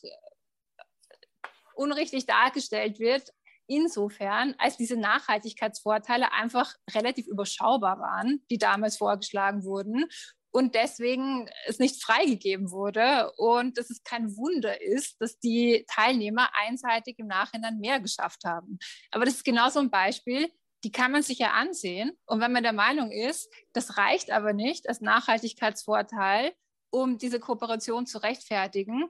unrichtig 1.76 2.26
dargestellt 2.26 3.00
wird, 3.00 3.34
insofern, 3.68 4.56
als 4.58 4.78
diese 4.78 4.98
Nachhaltigkeitsvorteile 4.98 6.32
einfach 6.32 6.76
relativ 6.92 7.28
überschaubar 7.28 8.00
waren, 8.00 8.44
die 8.50 8.58
damals 8.58 8.98
vorgeschlagen 8.98 9.64
wurden 9.64 10.10
und 10.54 10.76
deswegen 10.76 11.50
es 11.66 11.80
nicht 11.80 12.02
freigegeben 12.02 12.70
wurde 12.70 13.32
und 13.38 13.78
dass 13.78 13.90
es 13.90 14.04
kein 14.04 14.38
Wunder 14.38 14.82
ist, 14.82 15.20
dass 15.20 15.40
die 15.40 15.84
Teilnehmer 15.90 16.50
einseitig 16.54 17.18
im 17.18 17.28
Nachhinein 17.28 17.80
mehr 17.80 18.00
geschafft 18.00 18.44
haben. 18.46 18.78
Aber 19.12 19.26
das 19.26 19.36
ist 19.36 19.46
genau 19.46 19.70
so 19.70 19.80
ein 19.80 19.90
Beispiel, 19.90 20.48
die 20.84 20.92
kann 20.92 21.12
man 21.12 21.24
sich 21.24 21.40
ja 21.40 21.52
ansehen. 21.54 22.12
Und 22.28 22.40
wenn 22.40 22.52
man 22.52 22.62
der 22.62 22.74
Meinung 22.74 23.12
ist, 23.12 23.52
das 23.74 23.98
reicht 23.98 24.30
aber 24.30 24.54
nicht 24.54 24.88
als 24.88 25.02
Nachhaltigkeitsvorteil, 25.02 26.54
um 26.92 27.18
diese 27.18 27.40
Kooperation 27.40 28.06
zu 28.06 28.20
rechtfertigen, 28.20 29.10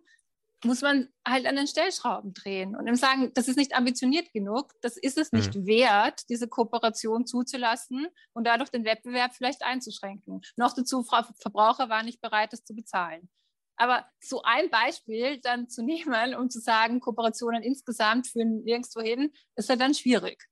muss 0.64 0.82
man 0.82 1.10
halt 1.28 1.46
an 1.46 1.56
den 1.56 1.68
Stellschrauben 1.68 2.34
drehen 2.34 2.76
und 2.76 2.88
ihm 2.88 2.96
sagen, 2.96 3.32
das 3.34 3.48
ist 3.48 3.58
nicht 3.58 3.76
ambitioniert 3.76 4.32
genug, 4.34 4.74
das 4.82 4.98
ist 4.98 5.18
es 5.18 5.32
nicht 5.32 5.56
mhm. 5.56 5.66
wert, 5.66 6.22
diese 6.30 6.48
Kooperation 6.48 7.26
zuzulassen 7.26 8.08
und 8.34 8.46
dadurch 8.46 8.70
den 8.70 8.86
Wettbewerb 8.86 9.34
vielleicht 9.34 9.64
einzuschränken. 9.64 10.42
Noch 10.56 10.74
dazu, 10.74 11.04
Frau 11.04 11.24
Verbraucher 11.40 11.90
war 11.90 12.04
nicht 12.04 12.22
bereit, 12.22 12.54
das 12.54 12.64
zu 12.64 12.74
bezahlen. 12.74 13.30
Aber 13.76 14.06
so 14.20 14.42
ein 14.44 14.70
Beispiel 14.70 15.40
dann 15.42 15.68
zu 15.68 15.84
nehmen, 15.84 16.36
um 16.36 16.50
zu 16.50 16.60
sagen, 16.60 17.00
Kooperationen 17.00 17.64
insgesamt 17.64 18.28
führen 18.28 18.64
nirgendwo 18.64 19.02
hin, 19.02 19.32
ist 19.56 19.70
ja 19.70 19.76
dann 19.76 19.94
schwierig. 19.94 20.48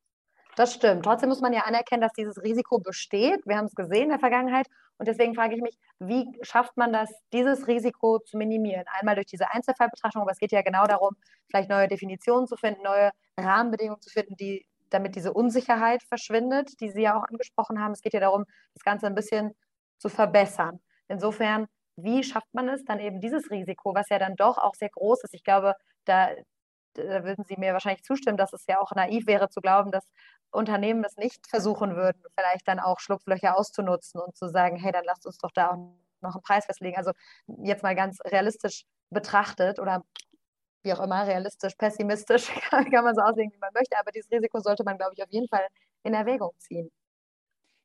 Das 0.56 0.74
stimmt. 0.74 1.06
Trotzdem 1.06 1.30
muss 1.30 1.40
man 1.40 1.54
ja 1.54 1.62
anerkennen, 1.62 2.02
dass 2.02 2.14
dieses 2.14 2.42
Risiko 2.44 2.80
besteht. 2.80 3.46
Wir 3.46 3.58
haben 3.58 3.68
es 3.68 3.76
gesehen 3.76 4.04
in 4.04 4.10
der 4.10 4.20
Vergangenheit. 4.20 4.68
Und 5.02 5.08
deswegen 5.08 5.34
frage 5.34 5.56
ich 5.56 5.64
mich, 5.64 5.76
wie 5.98 6.28
schafft 6.44 6.78
man 6.78 6.94
das, 6.94 7.10
dieses 7.34 7.68
Risiko 7.68 8.20
zu 8.20 8.38
minimieren? 8.38 8.86
Einmal 9.00 9.16
durch 9.16 9.26
diese 9.26 9.50
Einzelfallbetrachtung, 9.50 10.22
aber 10.22 10.30
es 10.30 10.38
geht 10.38 10.52
ja 10.52 10.62
genau 10.62 10.86
darum, 10.86 11.16
vielleicht 11.50 11.72
neue 11.72 11.88
Definitionen 11.88 12.46
zu 12.46 12.56
finden, 12.56 12.84
neue 12.84 13.10
Rahmenbedingungen 13.36 14.00
zu 14.00 14.12
finden, 14.12 14.36
die, 14.36 14.64
damit 14.92 15.16
diese 15.16 15.34
Unsicherheit 15.34 16.04
verschwindet, 16.04 16.80
die 16.82 16.92
Sie 16.92 17.02
ja 17.02 17.18
auch 17.18 17.24
angesprochen 17.24 17.82
haben. 17.82 17.94
Es 17.94 18.02
geht 18.02 18.14
ja 18.14 18.20
darum, 18.20 18.46
das 18.76 18.84
Ganze 18.84 19.08
ein 19.08 19.16
bisschen 19.16 19.56
zu 19.98 20.08
verbessern. 20.08 20.80
Insofern, 21.08 21.66
wie 21.96 22.24
schafft 22.24 22.54
man 22.54 22.70
es 22.70 22.86
dann 22.86 23.00
eben 23.00 23.22
dieses 23.22 23.50
Risiko, 23.50 23.96
was 23.96 24.08
ja 24.10 24.20
dann 24.20 24.36
doch 24.36 24.60
auch 24.60 24.76
sehr 24.76 24.90
groß 24.90 25.24
ist? 25.24 25.34
Ich 25.34 25.44
glaube, 25.44 25.74
da, 26.06 26.30
da 26.94 27.24
würden 27.24 27.44
Sie 27.46 27.56
mir 27.58 27.74
wahrscheinlich 27.74 28.04
zustimmen, 28.04 28.38
dass 28.38 28.54
es 28.54 28.66
ja 28.68 28.80
auch 28.80 28.92
naiv 28.92 29.28
wäre 29.28 29.50
zu 29.50 29.62
glauben, 29.62 29.92
dass 29.92 30.06
Unternehmen 30.52 31.04
es 31.04 31.18
nicht 31.18 31.48
versuchen 31.48 31.96
würden, 31.96 32.22
vielleicht 32.38 32.68
dann 32.68 32.80
auch 32.80 33.00
Schlupflöcher 33.00 33.58
auszunutzen 33.58 34.22
und 34.22 34.36
zu 34.36 34.50
sagen, 34.50 34.76
hey, 34.76 34.92
dann 34.92 35.06
lasst 35.06 35.26
uns 35.26 35.38
doch 35.38 35.52
da 35.52 35.72
auch 35.72 35.78
noch 36.22 36.36
einen 36.36 36.44
Preis 36.44 36.66
festlegen. 36.66 36.98
Also 36.98 37.12
jetzt 37.64 37.84
mal 37.84 37.96
ganz 37.96 38.20
realistisch 38.26 38.86
betrachtet 39.10 39.80
oder 39.80 40.04
wie 40.84 40.94
auch 40.94 41.00
immer, 41.00 41.26
realistisch, 41.28 41.76
pessimistisch, 41.76 42.48
kann, 42.70 43.04
man 43.04 43.16
so 43.16 43.22
auslegen, 43.22 43.54
wie 43.54 43.60
man 43.60 43.74
möchte, 43.74 43.98
aber 43.98 44.12
dieses 44.12 44.32
Risiko 44.32 44.60
sollte 44.60 44.84
man, 44.84 44.98
glaube 44.98 45.14
ich, 45.16 45.24
auf 45.24 45.30
jeden 45.30 45.48
Fall 45.48 45.68
in 46.04 46.14
Erwägung 46.14 46.52
ziehen. 46.58 46.92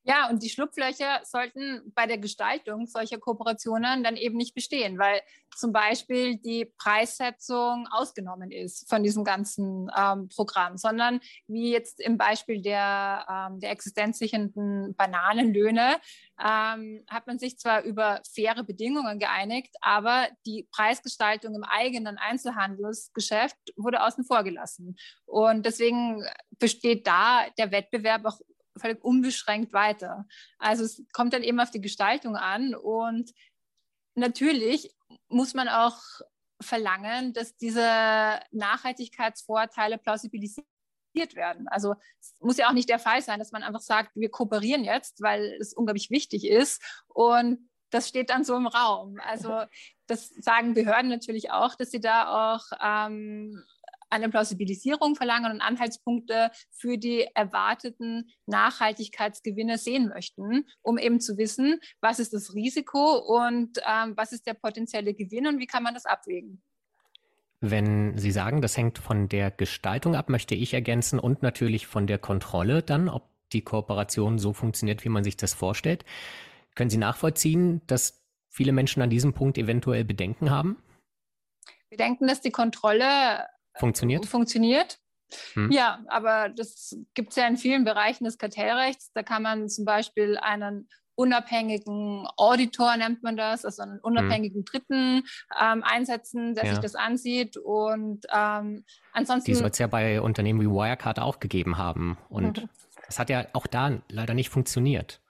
Ja, 0.09 0.31
und 0.31 0.41
die 0.45 0.51
Schlupflöcher 0.51 1.23
sollten 1.25 1.93
bei 1.97 2.07
der 2.07 2.19
Gestaltung 2.19 2.87
solcher 2.87 3.19
Kooperationen 3.19 4.05
dann 4.05 4.17
eben 4.17 4.37
nicht 4.37 4.55
bestehen, 4.55 5.01
weil 5.01 5.21
zum 5.57 5.73
Beispiel 5.73 6.37
die 6.37 6.67
Preissetzung 6.79 7.89
ausgenommen 7.91 8.53
ist 8.53 8.89
von 8.89 9.03
diesem 9.03 9.25
ganzen 9.25 9.91
ähm, 9.99 10.29
Programm, 10.29 10.77
sondern 10.77 11.19
wie 11.49 11.73
jetzt 11.73 11.99
im 11.99 12.19
Beispiel 12.19 12.63
der, 12.63 13.27
ähm, 13.29 13.59
der 13.59 13.73
existenzsichernden 13.73 14.95
Bananenlöhne 14.95 15.97
ähm, 16.39 17.05
hat 17.09 17.27
man 17.27 17.41
sich 17.41 17.59
zwar 17.59 17.83
über 17.83 18.21
faire 18.33 18.63
Bedingungen 18.63 19.19
geeinigt, 19.19 19.75
aber 19.81 20.29
die 20.47 20.69
Preisgestaltung 20.71 21.57
im 21.57 21.65
eigenen 21.65 22.17
Einzelhandelsgeschäft 22.17 23.57
wurde 23.77 24.05
außen 24.05 24.25
vor 24.25 24.45
gelassen. 24.45 24.97
Und 25.25 25.67
deswegen 25.67 26.25
besteht 26.61 27.09
da 27.09 27.47
der 27.59 27.73
Wettbewerb 27.73 28.25
auch 28.25 28.39
völlig 28.79 29.03
unbeschränkt 29.03 29.73
weiter. 29.73 30.27
Also 30.59 30.85
es 30.85 31.03
kommt 31.13 31.33
dann 31.33 31.43
eben 31.43 31.61
auf 31.61 31.71
die 31.71 31.81
Gestaltung 31.81 32.37
an 32.37 32.75
und 32.75 33.33
natürlich 34.15 34.95
muss 35.29 35.55
man 35.55 35.69
auch 35.69 35.99
verlangen, 36.61 37.33
dass 37.33 37.57
diese 37.57 38.41
Nachhaltigkeitsvorteile 38.51 39.99
plausibilisiert 39.99 40.67
werden. 41.35 41.69
Also 41.69 41.95
es 42.21 42.35
muss 42.41 42.57
ja 42.57 42.69
auch 42.69 42.73
nicht 42.73 42.89
der 42.89 42.99
Fall 42.99 43.23
sein, 43.23 43.39
dass 43.39 43.53
man 43.53 43.63
einfach 43.63 43.81
sagt, 43.81 44.13
wir 44.15 44.31
kooperieren 44.31 44.85
jetzt, 44.85 45.23
weil 45.23 45.57
es 45.61 45.75
unglaublich 45.75 46.11
wichtig 46.11 46.47
ist 46.47 46.83
und 47.09 47.71
das 47.91 48.09
steht 48.09 48.31
dann 48.31 48.45
so 48.45 48.57
im 48.57 48.67
Raum. 48.67 49.19
Also 49.23 49.65
das 50.07 50.29
sagen 50.29 50.75
Behörden 50.75 51.11
natürlich 51.11 51.51
auch, 51.51 51.75
dass 51.75 51.91
sie 51.91 52.01
da 52.01 52.55
auch 52.55 52.65
ähm, 52.81 53.65
eine 54.11 54.29
Plausibilisierung 54.29 55.15
verlangen 55.15 55.53
und 55.53 55.61
Anhaltspunkte 55.61 56.51
für 56.71 56.99
die 56.99 57.27
erwarteten 57.35 58.29
Nachhaltigkeitsgewinne 58.47 59.79
sehen 59.79 60.09
möchten, 60.09 60.67
um 60.83 60.99
eben 60.99 61.21
zu 61.21 61.37
wissen, 61.37 61.81
was 62.01 62.19
ist 62.19 62.33
das 62.33 62.55
Risiko 62.55 63.19
und 63.19 63.79
ähm, 63.87 64.15
was 64.17 64.33
ist 64.33 64.47
der 64.47 64.55
potenzielle 64.55 65.15
Gewinn 65.15 65.47
und 65.47 65.59
wie 65.59 65.67
kann 65.67 65.83
man 65.83 65.95
das 65.95 66.07
abwägen. 66.07 66.63
Wenn 67.61 68.19
Sie 68.19 68.31
sagen, 68.31 68.61
das 68.61 68.77
hängt 68.77 68.99
von 68.99 69.29
der 69.29 69.51
Gestaltung 69.51 70.15
ab, 70.15 70.29
möchte 70.29 70.55
ich 70.55 70.75
ergänzen 70.75 71.19
und 71.19 71.43
natürlich 71.43 71.87
von 71.87 72.07
der 72.07 72.19
Kontrolle 72.19 72.83
dann, 72.83 73.09
ob 73.09 73.31
die 73.53 73.63
Kooperation 73.63 74.39
so 74.39 74.53
funktioniert, 74.53 75.05
wie 75.05 75.09
man 75.09 75.25
sich 75.25 75.37
das 75.37 75.55
vorstellt. 75.55 76.05
Können 76.75 76.91
Sie 76.91 76.99
nachvollziehen, 76.99 77.81
dass 77.87 78.23
viele 78.51 78.73
Menschen 78.73 79.03
an 79.03 79.11
diesem 79.11 79.33
Punkt 79.33 79.57
eventuell 79.57 80.05
Bedenken 80.05 80.51
haben? 80.51 80.77
Wir 81.89 81.99
denken, 81.99 82.27
dass 82.27 82.41
die 82.41 82.51
Kontrolle 82.51 83.47
Funktioniert? 83.79 84.27
Funktioniert. 84.27 84.99
Hm. 85.55 85.71
Ja, 85.73 86.05
aber 86.09 86.49
das 86.49 86.97
gibt 87.15 87.31
es 87.31 87.37
ja 87.37 87.47
in 87.47 87.57
vielen 87.57 87.85
Bereichen 87.85 88.25
des 88.25 88.39
Kartellrechts. 88.39 89.11
Da 89.13 89.23
kann 89.23 89.43
man 89.43 89.69
zum 89.69 89.85
Beispiel 89.85 90.39
einen 90.39 90.89
unabhängigen 91.17 92.29
Auditor, 92.37 92.97
nennt 92.97 93.23
man 93.23 93.37
das, 93.37 93.65
also 93.65 93.83
einen 93.83 93.99
unabhängigen 94.01 94.61
hm. 94.61 94.65
Dritten 94.65 95.25
ähm, 95.61 95.83
einsetzen, 95.83 96.55
der 96.55 96.67
ja. 96.67 96.71
sich 96.73 96.81
das 96.81 96.95
ansieht. 96.95 97.57
Und 97.57 98.27
ähm, 98.33 98.85
ansonsten. 99.13 99.51
Die 99.51 99.55
soll 99.55 99.71
es 99.71 99.79
ja 99.79 99.87
bei 99.87 100.21
Unternehmen 100.21 100.61
wie 100.61 100.71
Wirecard 100.71 101.19
auch 101.19 101.41
gegeben 101.41 101.79
haben. 101.79 102.19
Und 102.29 102.63
mhm. 102.63 102.69
das 103.07 103.19
hat 103.19 103.31
ja 103.31 103.47
auch 103.55 103.67
da 103.67 103.99
leider 104.11 104.35
nicht 104.35 104.51
funktioniert. 104.51 105.21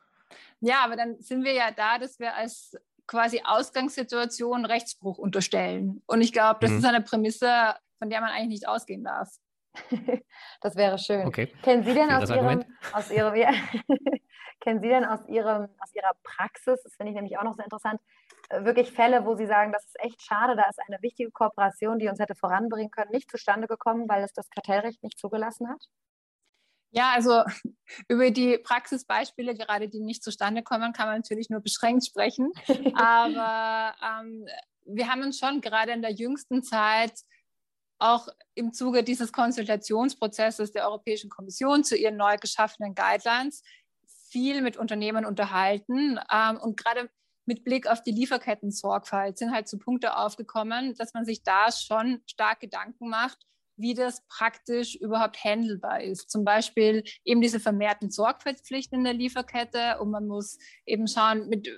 Ja, 0.60 0.84
aber 0.84 0.96
dann 0.96 1.20
sind 1.20 1.44
wir 1.44 1.52
ja 1.52 1.70
da, 1.70 1.98
dass 1.98 2.18
wir 2.18 2.34
als 2.34 2.76
quasi 3.06 3.42
Ausgangssituation 3.44 4.64
Rechtsbruch 4.64 5.18
unterstellen. 5.18 6.02
Und 6.06 6.22
ich 6.22 6.32
glaube, 6.32 6.58
das 6.60 6.72
mhm. 6.72 6.78
ist 6.78 6.84
eine 6.84 7.00
Prämisse, 7.00 7.74
von 7.98 8.10
der 8.10 8.20
man 8.20 8.30
eigentlich 8.30 8.60
nicht 8.60 8.68
ausgehen 8.68 9.04
darf. 9.04 9.28
das 10.60 10.76
wäre 10.76 10.98
schön. 10.98 11.26
Okay. 11.26 11.52
Kennen 11.62 11.84
Sie 11.84 11.94
denn 11.94 12.10
aus 12.10 12.30
Ihrem, 12.30 12.64
aus 12.92 13.10
Ihrem, 13.10 13.34
ja, 13.34 13.50
kennen 14.60 14.80
Sie 14.80 14.88
denn 14.88 15.04
aus 15.04 15.26
Ihrem, 15.28 15.68
aus 15.78 15.94
Ihrer 15.94 16.12
Praxis, 16.22 16.82
das 16.82 16.94
finde 16.96 17.10
ich 17.10 17.16
nämlich 17.16 17.38
auch 17.38 17.44
noch 17.44 17.54
sehr 17.54 17.64
interessant, 17.64 18.00
äh, 18.48 18.64
wirklich 18.64 18.92
Fälle, 18.92 19.24
wo 19.24 19.34
Sie 19.34 19.46
sagen, 19.46 19.72
das 19.72 19.84
ist 19.84 20.00
echt 20.00 20.22
schade, 20.22 20.56
da 20.56 20.64
ist 20.68 20.80
eine 20.86 21.00
wichtige 21.02 21.30
Kooperation, 21.30 21.98
die 21.98 22.08
uns 22.08 22.18
hätte 22.18 22.34
voranbringen 22.34 22.90
können, 22.90 23.10
nicht 23.10 23.30
zustande 23.30 23.66
gekommen, 23.66 24.08
weil 24.08 24.22
es 24.22 24.32
das 24.32 24.48
Kartellrecht 24.50 25.02
nicht 25.02 25.18
zugelassen 25.18 25.68
hat? 25.68 25.84
Ja, 26.90 27.12
also 27.14 27.42
über 28.08 28.30
die 28.30 28.58
Praxisbeispiele, 28.58 29.54
gerade 29.54 29.88
die 29.88 30.00
nicht 30.00 30.22
zustande 30.22 30.62
kommen, 30.62 30.92
kann 30.92 31.08
man 31.08 31.16
natürlich 31.16 31.50
nur 31.50 31.60
beschränkt 31.60 32.06
sprechen. 32.06 32.52
Aber 32.94 33.94
ähm, 34.02 34.46
wir 34.84 35.08
haben 35.08 35.22
uns 35.22 35.38
schon 35.38 35.60
gerade 35.60 35.92
in 35.92 36.02
der 36.02 36.12
jüngsten 36.12 36.62
Zeit 36.62 37.12
auch 37.98 38.28
im 38.54 38.72
Zuge 38.72 39.02
dieses 39.02 39.32
Konsultationsprozesses 39.32 40.72
der 40.72 40.86
Europäischen 40.86 41.30
Kommission 41.30 41.84
zu 41.84 41.96
ihren 41.96 42.16
neu 42.16 42.36
geschaffenen 42.36 42.94
Guidelines 42.94 43.62
viel 44.30 44.60
mit 44.60 44.76
Unternehmen 44.76 45.24
unterhalten. 45.24 46.18
Ähm, 46.32 46.58
und 46.58 46.76
gerade 46.76 47.08
mit 47.46 47.64
Blick 47.64 47.86
auf 47.86 48.02
die 48.02 48.10
Lieferketten-Sorgfalt 48.10 49.38
sind 49.38 49.52
halt 49.52 49.68
so 49.68 49.78
Punkte 49.78 50.16
aufgekommen, 50.16 50.94
dass 50.94 51.14
man 51.14 51.24
sich 51.24 51.42
da 51.42 51.70
schon 51.70 52.22
stark 52.26 52.60
Gedanken 52.60 53.08
macht, 53.08 53.38
wie 53.76 53.94
das 53.94 54.22
praktisch 54.28 54.94
überhaupt 54.96 55.42
handelbar 55.42 56.02
ist. 56.02 56.30
Zum 56.30 56.44
Beispiel 56.44 57.04
eben 57.24 57.40
diese 57.40 57.60
vermehrten 57.60 58.10
Sorgfaltspflichten 58.10 58.98
in 58.98 59.04
der 59.04 59.14
Lieferkette 59.14 59.98
und 60.00 60.10
man 60.10 60.26
muss 60.26 60.58
eben 60.86 61.06
schauen, 61.06 61.48
mit 61.48 61.68
äh, 61.68 61.72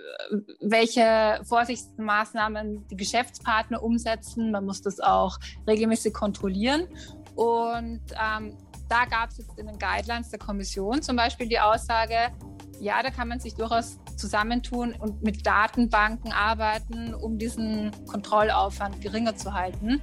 welche 0.60 1.40
Vorsichtsmaßnahmen 1.44 2.86
die 2.88 2.96
Geschäftspartner 2.96 3.82
umsetzen. 3.82 4.50
Man 4.50 4.64
muss 4.64 4.82
das 4.82 5.00
auch 5.00 5.38
regelmäßig 5.66 6.12
kontrollieren. 6.14 6.88
Und 7.34 8.02
ähm, 8.20 8.56
da 8.88 9.04
gab 9.04 9.30
es 9.30 9.38
jetzt 9.38 9.58
in 9.58 9.66
den 9.66 9.78
Guidelines 9.78 10.30
der 10.30 10.38
Kommission 10.38 11.02
zum 11.02 11.16
Beispiel 11.16 11.48
die 11.48 11.60
Aussage, 11.60 12.32
ja, 12.80 13.02
da 13.02 13.10
kann 13.10 13.28
man 13.28 13.40
sich 13.40 13.54
durchaus 13.54 13.98
zusammentun 14.16 14.94
und 14.94 15.22
mit 15.22 15.46
Datenbanken 15.46 16.32
arbeiten, 16.32 17.14
um 17.14 17.38
diesen 17.38 17.90
Kontrollaufwand 18.06 19.00
geringer 19.00 19.36
zu 19.36 19.52
halten. 19.52 20.00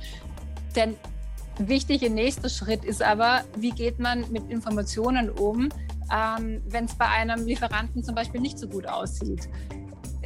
Denn 0.76 0.96
wichtige 1.60 2.10
nächste 2.10 2.50
Schritt 2.50 2.84
ist 2.84 3.02
aber, 3.02 3.44
wie 3.58 3.72
geht 3.72 4.00
man 4.00 4.30
mit 4.32 4.50
Informationen 4.50 5.30
um, 5.30 5.70
ähm, 6.14 6.62
wenn 6.68 6.86
es 6.86 6.96
bei 6.96 7.08
einem 7.08 7.46
Lieferanten 7.46 8.04
zum 8.04 8.16
Beispiel 8.16 8.42
nicht 8.42 8.60
so 8.60 8.68
gut 8.68 8.88
aussieht. 8.88 9.50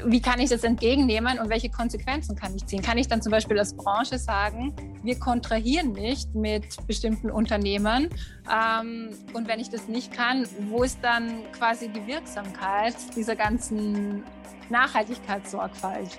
Wie 0.06 0.22
kann 0.22 0.40
ich 0.40 0.50
das 0.50 0.64
entgegennehmen 0.64 1.40
und 1.40 1.50
welche 1.50 1.70
Konsequenzen 1.70 2.36
kann 2.36 2.56
ich 2.56 2.66
ziehen? 2.66 2.82
Kann 2.82 2.98
ich 2.98 3.10
dann 3.10 3.22
zum 3.22 3.32
Beispiel 3.32 3.60
als 3.60 3.76
Branche 3.76 4.18
sagen, 4.18 4.74
wir 5.04 5.20
kontrahieren 5.20 5.92
nicht 5.92 6.34
mit 6.34 6.88
bestimmten 6.88 7.30
Unternehmen? 7.30 8.10
Ähm, 8.50 9.10
und 9.34 9.48
wenn 9.50 9.60
ich 9.60 9.70
das 9.70 9.90
nicht 9.90 10.14
kann, 10.14 10.48
wo 10.70 10.84
ist 10.84 11.00
dann 11.02 11.44
quasi 11.52 11.90
die 11.90 12.08
Wirksamkeit 12.08 12.96
dieser 13.16 13.36
ganzen 13.36 14.24
Nachhaltigkeitssorgfalt? 14.70 16.18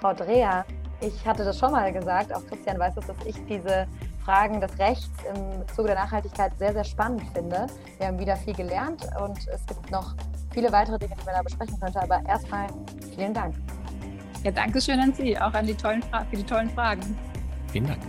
Frau 0.00 0.14
Dreher, 0.14 0.64
ich 1.00 1.26
hatte 1.26 1.44
das 1.44 1.58
schon 1.58 1.72
mal 1.72 1.92
gesagt, 1.92 2.34
auch 2.34 2.44
Christian 2.46 2.78
weiß 2.78 2.96
es, 2.96 3.06
dass 3.06 3.16
ich 3.24 3.36
diese 3.46 3.86
Fragen 4.24 4.60
des 4.60 4.78
Rechts 4.78 5.10
im 5.28 5.66
Zuge 5.74 5.88
der 5.88 5.96
Nachhaltigkeit 5.96 6.52
sehr, 6.58 6.72
sehr 6.72 6.84
spannend 6.84 7.22
finde. 7.34 7.66
Wir 7.98 8.08
haben 8.08 8.18
wieder 8.18 8.36
viel 8.36 8.54
gelernt 8.54 9.06
und 9.20 9.38
es 9.48 9.64
gibt 9.66 9.90
noch 9.90 10.14
viele 10.52 10.72
weitere 10.72 10.98
Dinge, 10.98 11.14
die 11.20 11.24
man 11.24 11.34
da 11.34 11.42
besprechen 11.42 11.78
könnte. 11.78 12.02
Aber 12.02 12.20
erstmal 12.26 12.66
vielen 13.14 13.34
Dank. 13.34 13.54
Ja, 14.42 14.50
danke 14.50 14.80
schön 14.80 14.98
an 14.98 15.12
Sie, 15.12 15.38
auch 15.38 15.54
an 15.54 15.66
die 15.66 15.74
tollen 15.74 16.02
für 16.02 16.36
die 16.36 16.44
tollen 16.44 16.70
Fragen. 16.70 17.16
Vielen 17.72 17.86
Dank. 17.86 18.00